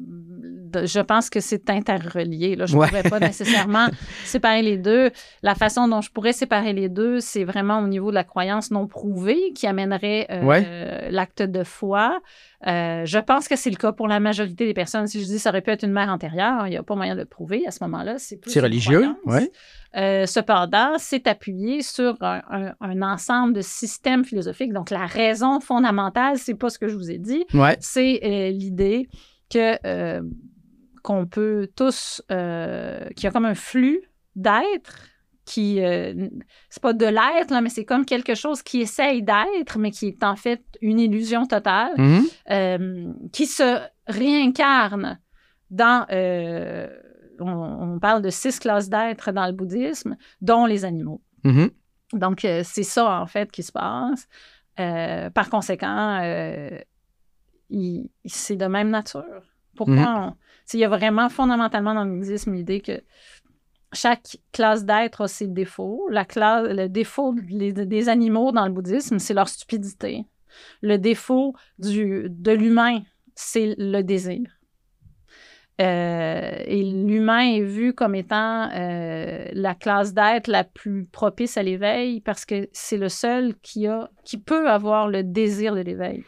[0.84, 2.56] je pense que c'est interrelié.
[2.56, 2.66] Là.
[2.66, 3.86] Je ne pourrais pas nécessairement
[4.24, 5.10] séparer les deux.
[5.42, 8.70] La façon dont je pourrais séparer les deux, c'est vraiment au niveau de la croyance
[8.70, 12.20] non prouvée qui amènerait euh, l'acte de foi.
[12.66, 15.06] Euh, je pense que c'est le cas pour la majorité des personnes.
[15.06, 17.14] Si je dis ça aurait pu être une mère antérieure, il n'y a pas moyen
[17.14, 18.16] de le prouver à ce moment-là.
[18.18, 19.50] C'est religieux, oui.
[19.96, 24.72] Euh, cependant, c'est appuyé sur un, ensemble de systèmes philosophiques.
[24.72, 27.44] Donc, la raison fondamentale, c'est pas ce que je vous ai dit.
[27.80, 28.20] C'est
[28.52, 29.08] l'idée
[29.50, 29.76] que
[31.04, 34.00] qu'on peut tous, euh, qu'il y a comme un flux
[34.34, 34.96] d'être
[35.44, 36.30] qui, euh,
[36.70, 40.24] c'est pas de l'être, mais c'est comme quelque chose qui essaye d'être, mais qui est
[40.24, 42.24] en fait une illusion totale, mm-hmm.
[42.50, 45.20] euh, qui se réincarne
[45.68, 46.06] dans,
[47.38, 51.20] on, parle de six classes d'êtres dans le bouddhisme, dont les animaux.
[51.44, 51.70] Mm-hmm.
[52.14, 54.26] Donc, c'est ça, en fait, qui se passe.
[55.34, 56.20] par conséquent,
[58.24, 59.42] c'est de même nature.
[59.76, 60.34] Pourquoi mm-hmm.
[60.72, 63.02] Il y a vraiment fondamentalement dans le bouddhisme l'idée que
[63.92, 66.08] chaque classe d'être a ses défauts.
[66.10, 70.24] La classe, le défaut des animaux dans le bouddhisme, c'est leur stupidité.
[70.82, 73.02] Le défaut du, de l'humain,
[73.34, 74.40] c'est le désir.
[75.80, 81.64] Euh, et l'humain est vu comme étant euh, la classe d'être la plus propice à
[81.64, 86.24] l'éveil parce que c'est le seul qui, a, qui peut avoir le désir de l'éveil.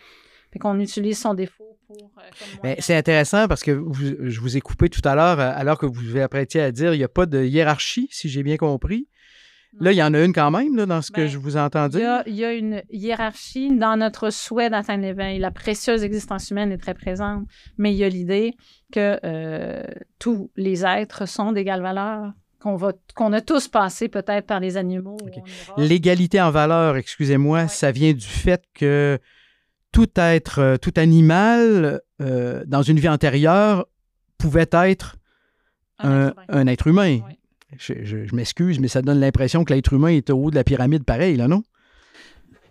[0.57, 2.23] Fait qu'on utilise son défaut pour euh,
[2.63, 3.73] Ben, c'est intéressant parce que
[4.23, 6.99] je vous ai coupé tout à l'heure, alors que vous vous apprêtiez à dire il
[6.99, 9.07] n'y a pas de hiérarchie, si j'ai bien compris.
[9.79, 11.59] Là, il y en a une quand même, là, dans ce que ben, je vous
[11.59, 11.99] ai entendu.
[12.27, 15.39] Il y, a, une hiérarchie dans notre souhait d'atteindre l'éveil.
[15.39, 17.45] La précieuse existence humaine est très présente,
[17.77, 18.55] mais il y a l'idée
[18.91, 19.85] que euh,
[20.19, 22.79] tous les êtres sont d'égale valeur, qu'on
[23.15, 25.19] qu'on a tous passé peut-être par les animaux.
[25.77, 29.19] L'égalité en valeur, excusez-moi, ça vient du fait que
[29.93, 33.87] tout être, euh, tout animal, euh, dans une vie antérieure,
[34.39, 35.17] pouvait être
[35.99, 36.33] un,
[36.67, 37.21] être humain.
[37.79, 41.05] Je, m'excuse, mais ça donne l'impression que l'être humain est au haut de la pyramide
[41.05, 41.63] pareil, là, non?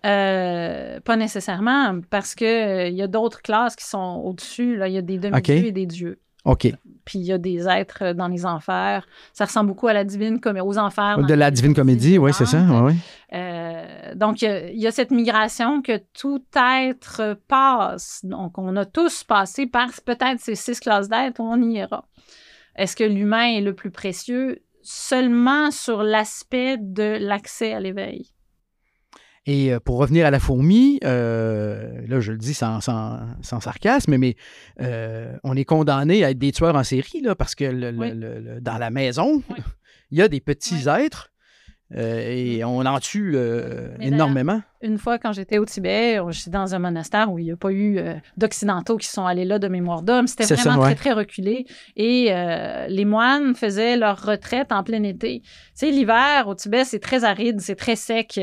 [0.04, 4.78] Euh, pas nécessairement, parce qu'il il y a d'autres classes qui sont au-dessus.
[4.86, 6.20] Il y a des demi-dieux et des dieux.
[6.46, 6.72] OK.
[7.04, 9.06] Puis il y a des êtres dans les enfers.
[9.32, 11.18] Ça ressemble beaucoup à la divine comédie, aux enfers.
[11.18, 12.60] De la divine comédie, oui, c'est ça.
[12.62, 12.94] Ouais,
[13.32, 18.20] euh, donc, il y, a, cette migration que tout être passe.
[18.24, 22.04] Donc, on a tous passé par peut-être ces six classes d'êtres, on y ira.
[22.76, 24.62] Est-ce que l'humain est le plus précieux?
[24.82, 28.30] Seulement sur l'aspect de l'accès à l'éveil.
[29.46, 32.80] Et euh, pour revenir à la fourmi, euh, là je le dis sans,
[33.42, 34.36] sarcasme, mais
[34.80, 38.90] euh, on est condamné à être des tueurs en série, là, parce que dans la
[38.90, 39.42] maison,
[40.10, 41.30] il y a des petits êtres
[41.94, 43.36] et on en tue
[44.00, 44.60] énormément.
[44.82, 47.70] Une fois, quand j'étais au Tibet, j'étais dans un monastère où il n'y a pas
[47.70, 48.00] eu
[48.36, 50.26] d'Occidentaux qui sont allés là de mémoire d'homme.
[50.26, 51.64] C'était vraiment très, très reculé.
[51.94, 52.34] Et
[52.88, 55.42] les moines faisaient leur retraite en plein été.
[55.42, 58.36] Tu sais, l'hiver au Tibet, c'est très aride, c'est très sec.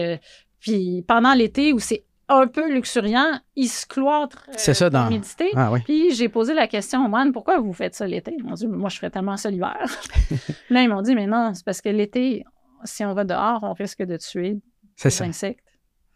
[0.63, 5.09] Puis pendant l'été où c'est un peu luxuriant, ils se cloîtrent c'est ça, dans...
[5.09, 5.49] méditer.
[5.55, 8.33] Ah, Puis j'ai posé la question aux moines, pourquoi vous faites ça l'été?
[8.37, 9.85] Ils m'ont dit, moi, je ferais tellement ça l'hiver.
[10.69, 12.45] là, ils m'ont dit, mais non, c'est parce que l'été,
[12.85, 14.57] si on va dehors, on risque de tuer
[15.03, 15.65] des insectes.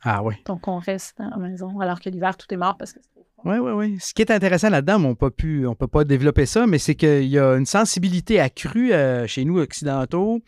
[0.01, 0.35] Ah oui.
[0.45, 3.17] Donc, on reste à la maison, alors que l'hiver, tout est mort parce que c'est.
[3.45, 3.97] Oui, oui, oui.
[3.99, 7.37] Ce qui est intéressant là-dedans, on ne peut pas développer ça, mais c'est qu'il y
[7.37, 10.39] a une sensibilité accrue euh, chez nous occidentaux.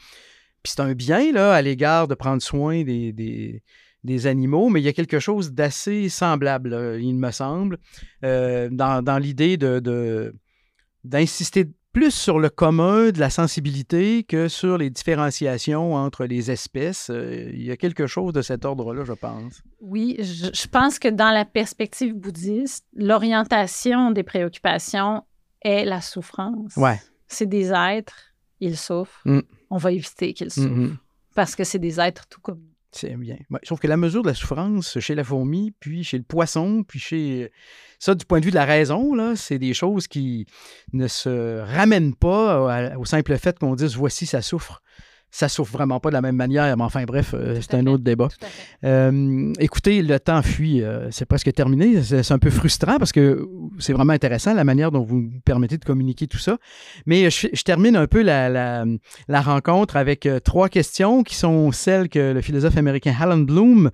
[0.63, 3.63] Puis c'est un bien, là, à l'égard de prendre soin des, des
[4.25, 7.77] animaux, mais il y a quelque chose d'assez semblable, il me semble,
[8.23, 10.33] euh, dans, l'idée de,
[11.03, 17.09] d'insister plus sur le commun de la sensibilité que sur les différenciations entre les espèces.
[17.09, 19.61] Euh, il y a quelque chose de cet ordre-là, je pense.
[19.81, 25.23] Oui, je, pense que dans la perspective bouddhiste, l'orientation des préoccupations
[25.61, 26.75] est la souffrance.
[26.77, 27.01] Ouais.
[27.27, 29.21] C'est des êtres, ils souffrent.
[29.25, 29.41] Mm.
[29.71, 30.85] On va éviter qu'ils mm-hmm.
[30.87, 30.97] souffrent.
[31.35, 32.61] Parce que c'est des êtres tout comme.
[32.91, 33.37] C'est bien.
[33.63, 36.99] sauf que la mesure de la souffrance chez la fourmi, puis chez le poisson, puis
[36.99, 37.51] chez.
[37.99, 40.47] Ça, du point de vue de la raison, là, c'est des choses qui
[40.93, 44.81] ne se ramènent pas au simple fait qu'on dise voici, ça souffre
[45.31, 46.75] ça souffre vraiment pas de la même manière.
[46.75, 48.29] Mais enfin, bref, euh, c'est un autre débat.
[48.83, 50.81] Euh, écoutez, le temps fuit.
[50.81, 52.01] Euh, c'est presque terminé.
[52.03, 55.85] C'est un peu frustrant parce que c'est vraiment intéressant la manière dont vous permettez de
[55.85, 56.57] communiquer tout ça.
[57.05, 62.33] Mais je, termine un peu la, la, rencontre avec trois questions qui sont celles que
[62.33, 63.91] le philosophe américain Alan Bloom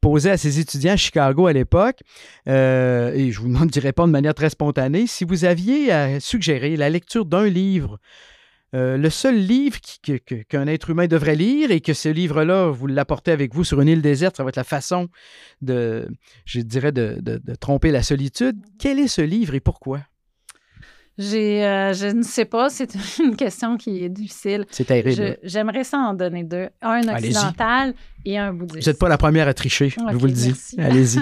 [0.00, 2.00] posait à ses étudiants à Chicago à l'époque.
[2.46, 5.06] et je vous demande d'y répondre de manière très spontanée.
[5.06, 7.98] Si vous aviez à suggérer la lecture d'un livre
[8.76, 9.78] euh, le seul livre
[10.48, 13.88] qu'un être humain devrait lire et que ce livre-là, vous l'apportez avec vous sur une
[13.88, 15.08] île déserte, ça va être la façon
[15.62, 16.08] de,
[16.44, 18.56] je dirais, de tromper la solitude.
[18.78, 20.02] Quel est ce livre et pourquoi?
[21.18, 24.66] Euh, je ne sais pas, c'est une question qui est difficile.
[24.70, 25.38] C'est terrible.
[25.42, 26.68] J'aimerais ça en donner deux.
[26.82, 27.94] Un occidental
[28.24, 28.84] et un bouddhiste.
[28.84, 30.54] Vous n'êtes pas la première à tricher, je vous le dis.
[30.78, 31.20] Allez-y.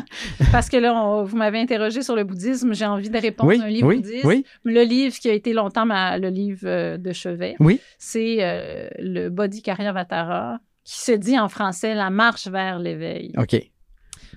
[0.50, 3.68] Parce que là, vous m'avez interrogé sur le bouddhisme, j'ai envie de répondre à un
[3.68, 4.24] livre oui, bouddhiste.
[4.24, 4.44] Oui.
[4.64, 7.80] Le livre qui a été longtemps le livre euh, de chevet, oui.
[7.98, 13.32] c'est euh, le Bodhikaryavattara, qui se dit en français La marche vers l'éveil.
[13.36, 13.56] OK.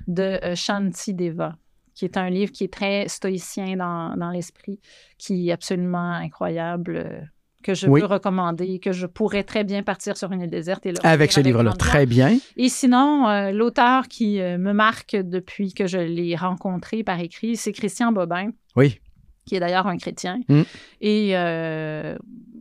[0.08, 1.56] De Shanti Deva
[1.98, 4.80] qui est un livre qui est très stoïcien dans, l'esprit,
[5.18, 7.20] qui est absolument incroyable, euh,
[7.64, 10.94] que je peux recommander, que je pourrais très bien partir sur une île déserte et
[11.02, 12.38] Avec ce livre-là, très bien.
[12.56, 17.56] Et sinon, euh, l'auteur qui euh, me marque depuis que je l'ai rencontré par écrit,
[17.56, 18.52] c'est Christian Bobin.
[18.76, 19.00] Oui.
[19.48, 20.40] Qui est d'ailleurs un chrétien.
[20.50, 20.62] Mm.
[21.02, 21.34] Et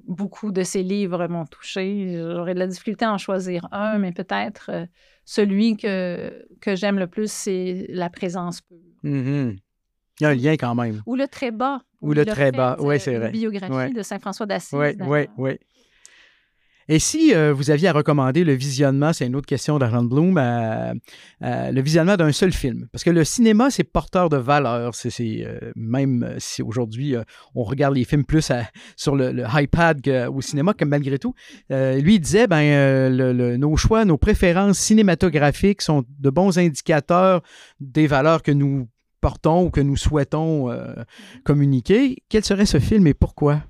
[0.07, 2.19] beaucoup de ses livres m'ont touché.
[2.19, 4.71] J'aurais de la difficulté à en choisir un, mais peut-être
[5.25, 8.79] celui que, que j'aime le plus, c'est La présence pure.
[9.05, 9.59] Mm-hmm.
[10.19, 11.03] Il y a un lien quand même.
[11.07, 11.83] Ou le très bas.
[12.01, 13.31] Ou le très bas, oui, c'est vrai.
[13.31, 14.79] biographie de Saint-François d'Assise.
[14.79, 15.59] Oui, oui, oui.
[16.89, 20.39] Et si euh, vous aviez à recommander le visionnement, c'est une autre question d'Aaron Bloom,
[20.39, 20.95] euh,
[21.43, 22.87] euh, le visionnement d'un seul film.
[22.93, 24.95] Parce que le cinéma, c'est porteur de valeur.
[24.95, 27.15] C'est, même si aujourd'hui,
[27.55, 28.53] on regarde les films plus
[28.97, 31.35] sur le, iPad qu'au cinéma, comme malgré tout,
[31.71, 33.09] lui, disait, ben,
[33.57, 37.43] nos choix, nos préférences cinématographiques sont de bons indicateurs
[37.81, 38.89] des valeurs que nous
[39.21, 40.71] portons ou que nous souhaitons
[41.45, 42.19] communiquer.
[42.29, 43.63] Quel serait ce film et pourquoi?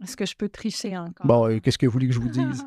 [0.00, 1.26] Est-ce que je peux tricher encore?
[1.26, 2.64] Bon, euh, qu'est-ce que vous voulez que je vous dise?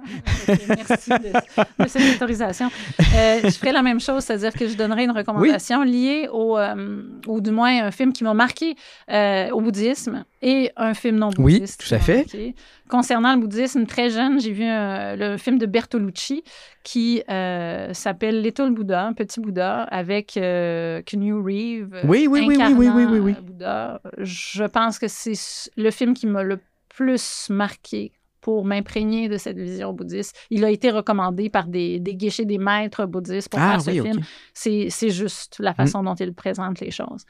[0.67, 2.69] merci de, cette autorisation.
[2.99, 7.03] Euh, je ferai la même chose, c'est-à-dire que je donnerai une recommandation liée au, euh,
[7.27, 8.75] ou du moins un film qui m'a marqué
[9.07, 11.82] au bouddhisme et un film non bouddhiste.
[11.82, 12.53] Oui, tout à fait.
[12.89, 16.43] Concernant le bouddhisme, très jeune, j'ai vu le film de Bertolucci
[16.84, 22.01] qui s'appelle Little Buddha, un petit Bouddha, avec Keanu Reeves.
[22.03, 23.36] Oui, oui, oui, oui, oui, oui, oui, oui.
[23.41, 24.01] Bouddha.
[24.17, 25.39] Je pense que c'est
[25.77, 26.59] le film qui m'a le
[26.94, 28.12] plus marqué
[28.42, 30.36] pour m'imprégner de cette vision bouddhiste.
[30.50, 33.92] Il a été recommandé par des, des guichets, des maîtres bouddhistes pour ah faire ce
[33.92, 34.20] film.
[34.54, 37.24] C'est juste la façon dont il présente les choses.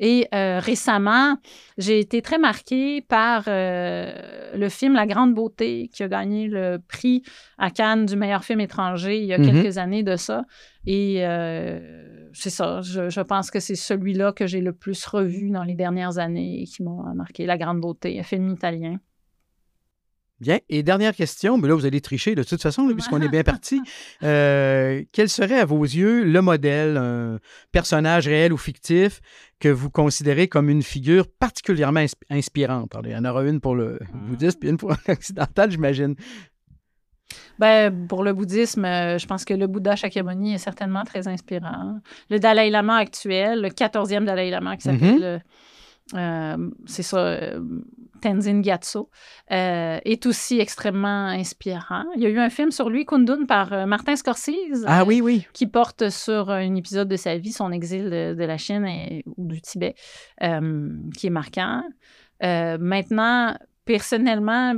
[0.00, 1.36] Et euh, récemment,
[1.76, 6.78] j'ai été très marquée par euh, le film La Grande Beauté, qui a gagné le
[6.78, 7.22] prix
[7.56, 9.62] à Cannes du meilleur film étranger il y a mm-hmm.
[9.62, 10.44] quelques années de ça.
[10.86, 15.50] Et euh, c'est ça, je, je, pense que c'est celui-là que j'ai le plus revu
[15.50, 17.46] dans les dernières années et qui m'a marqué.
[17.46, 18.98] La Grande Beauté, un film italien.
[20.40, 20.60] Bien.
[20.68, 23.80] Et dernière question, mais là, vous allez tricher de toute façon, puisqu'on est bien parti.
[24.22, 27.38] Euh, quel serait, à vos yeux, le modèle, un
[27.72, 29.20] personnage réel ou fictif
[29.58, 32.94] que vous considérez comme une figure particulièrement inspirante?
[33.04, 34.26] il y en aura une pour le mmh.
[34.28, 36.14] bouddhisme et une pour l'occidental, j'imagine.
[37.58, 41.98] Ben, pour le bouddhisme, euh, je pense que le Bouddha Shakyamuni est certainement très inspirant.
[42.30, 45.42] Le Dalai Lama actuel, le 14e Dalai Lama qui s'appelle,
[46.14, 47.38] euh, c'est ça,
[48.20, 49.10] Tenzin Gyatso,
[49.50, 52.04] euh, est aussi extrêmement inspirant.
[52.16, 54.84] Il y a eu un film sur lui, Kundun, par euh, Martin Scorsese.
[54.86, 55.46] Ah oui, oui.
[55.52, 58.86] Qui porte sur un épisode de sa vie, son exil de, la Chine
[59.36, 59.94] ou du Tibet,
[60.42, 61.82] euh, qui est marquant.
[62.40, 64.74] maintenant, personnellement,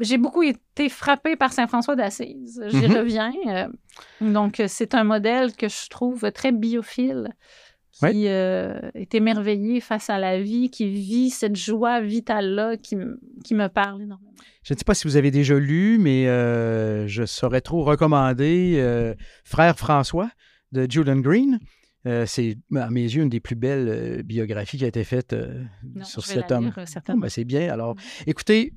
[0.00, 2.62] j'ai beaucoup été frappée par Saint-François d'Assise.
[2.68, 2.98] J'y mm-hmm.
[2.98, 3.32] reviens.
[4.20, 7.30] donc, c'est un modèle que je trouve très biophile
[7.98, 12.96] qui euh, est émerveillé face à la vie, qui vit cette joie vitale-là qui,
[13.44, 14.32] qui, me parle énormément.
[14.62, 18.74] Je ne sais pas si vous avez déjà lu, mais euh, je saurais trop recommander
[18.76, 20.28] euh, Frère François
[20.72, 21.58] de Julian Green.
[22.06, 25.32] Euh, c'est, à mes yeux, une des plus belles euh, biographies qui a été faite
[25.32, 25.64] euh,
[26.02, 26.72] sur cet homme.
[26.76, 27.72] Oh, ben, c'est bien.
[27.72, 27.98] Alors, mm.
[28.28, 28.72] écoutez,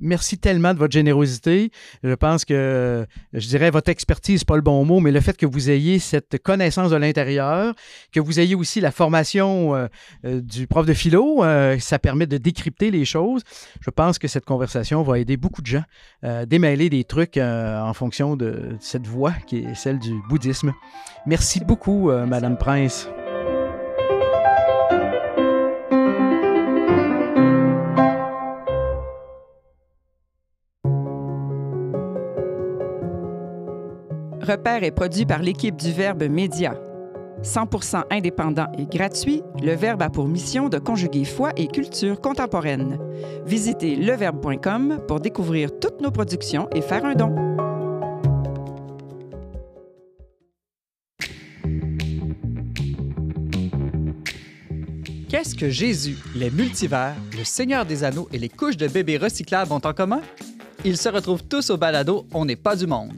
[0.00, 1.70] merci tellement de votre générosité.
[2.02, 5.46] Je pense que, je dirais, votre expertise, pas le bon mot, mais le fait que
[5.46, 7.74] vous ayez cette connaissance de l'intérieur,
[8.12, 9.88] que vous ayez aussi la formation
[10.24, 11.42] du prof de philo,
[11.78, 13.42] ça permet de décrypter les choses.
[13.80, 15.84] Je pense que cette conversation va aider beaucoup de gens
[16.22, 20.72] à démêler des trucs en fonction de cette voie qui est celle du bouddhisme.
[21.26, 23.08] Merci beaucoup, Madame Prince.
[34.42, 36.74] Repère est produit par l'équipe du Verbe Média.
[37.42, 42.98] 100% indépendant et gratuit, le Verbe a pour mission de conjuguer foi et culture contemporaine.
[43.44, 47.57] Visitez leverbe.com pour découvrir toutes nos productions et faire un don.
[55.28, 59.70] Qu'est-ce que Jésus, les multivers, le Seigneur des Anneaux et les couches de bébés recyclables
[59.72, 60.22] ont en commun?
[60.86, 63.12] Ils se retrouvent tous au balado On n'est pas du monde.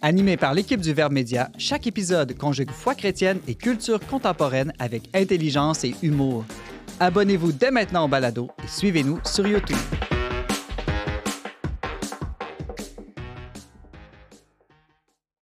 [0.00, 5.04] Animé par l'équipe du Verbe Média, chaque épisode conjugue foi chrétienne et culture contemporaine avec
[5.14, 6.44] intelligence et humour.
[6.98, 9.78] Abonnez-vous dès maintenant au balado et suivez-nous sur YouTube.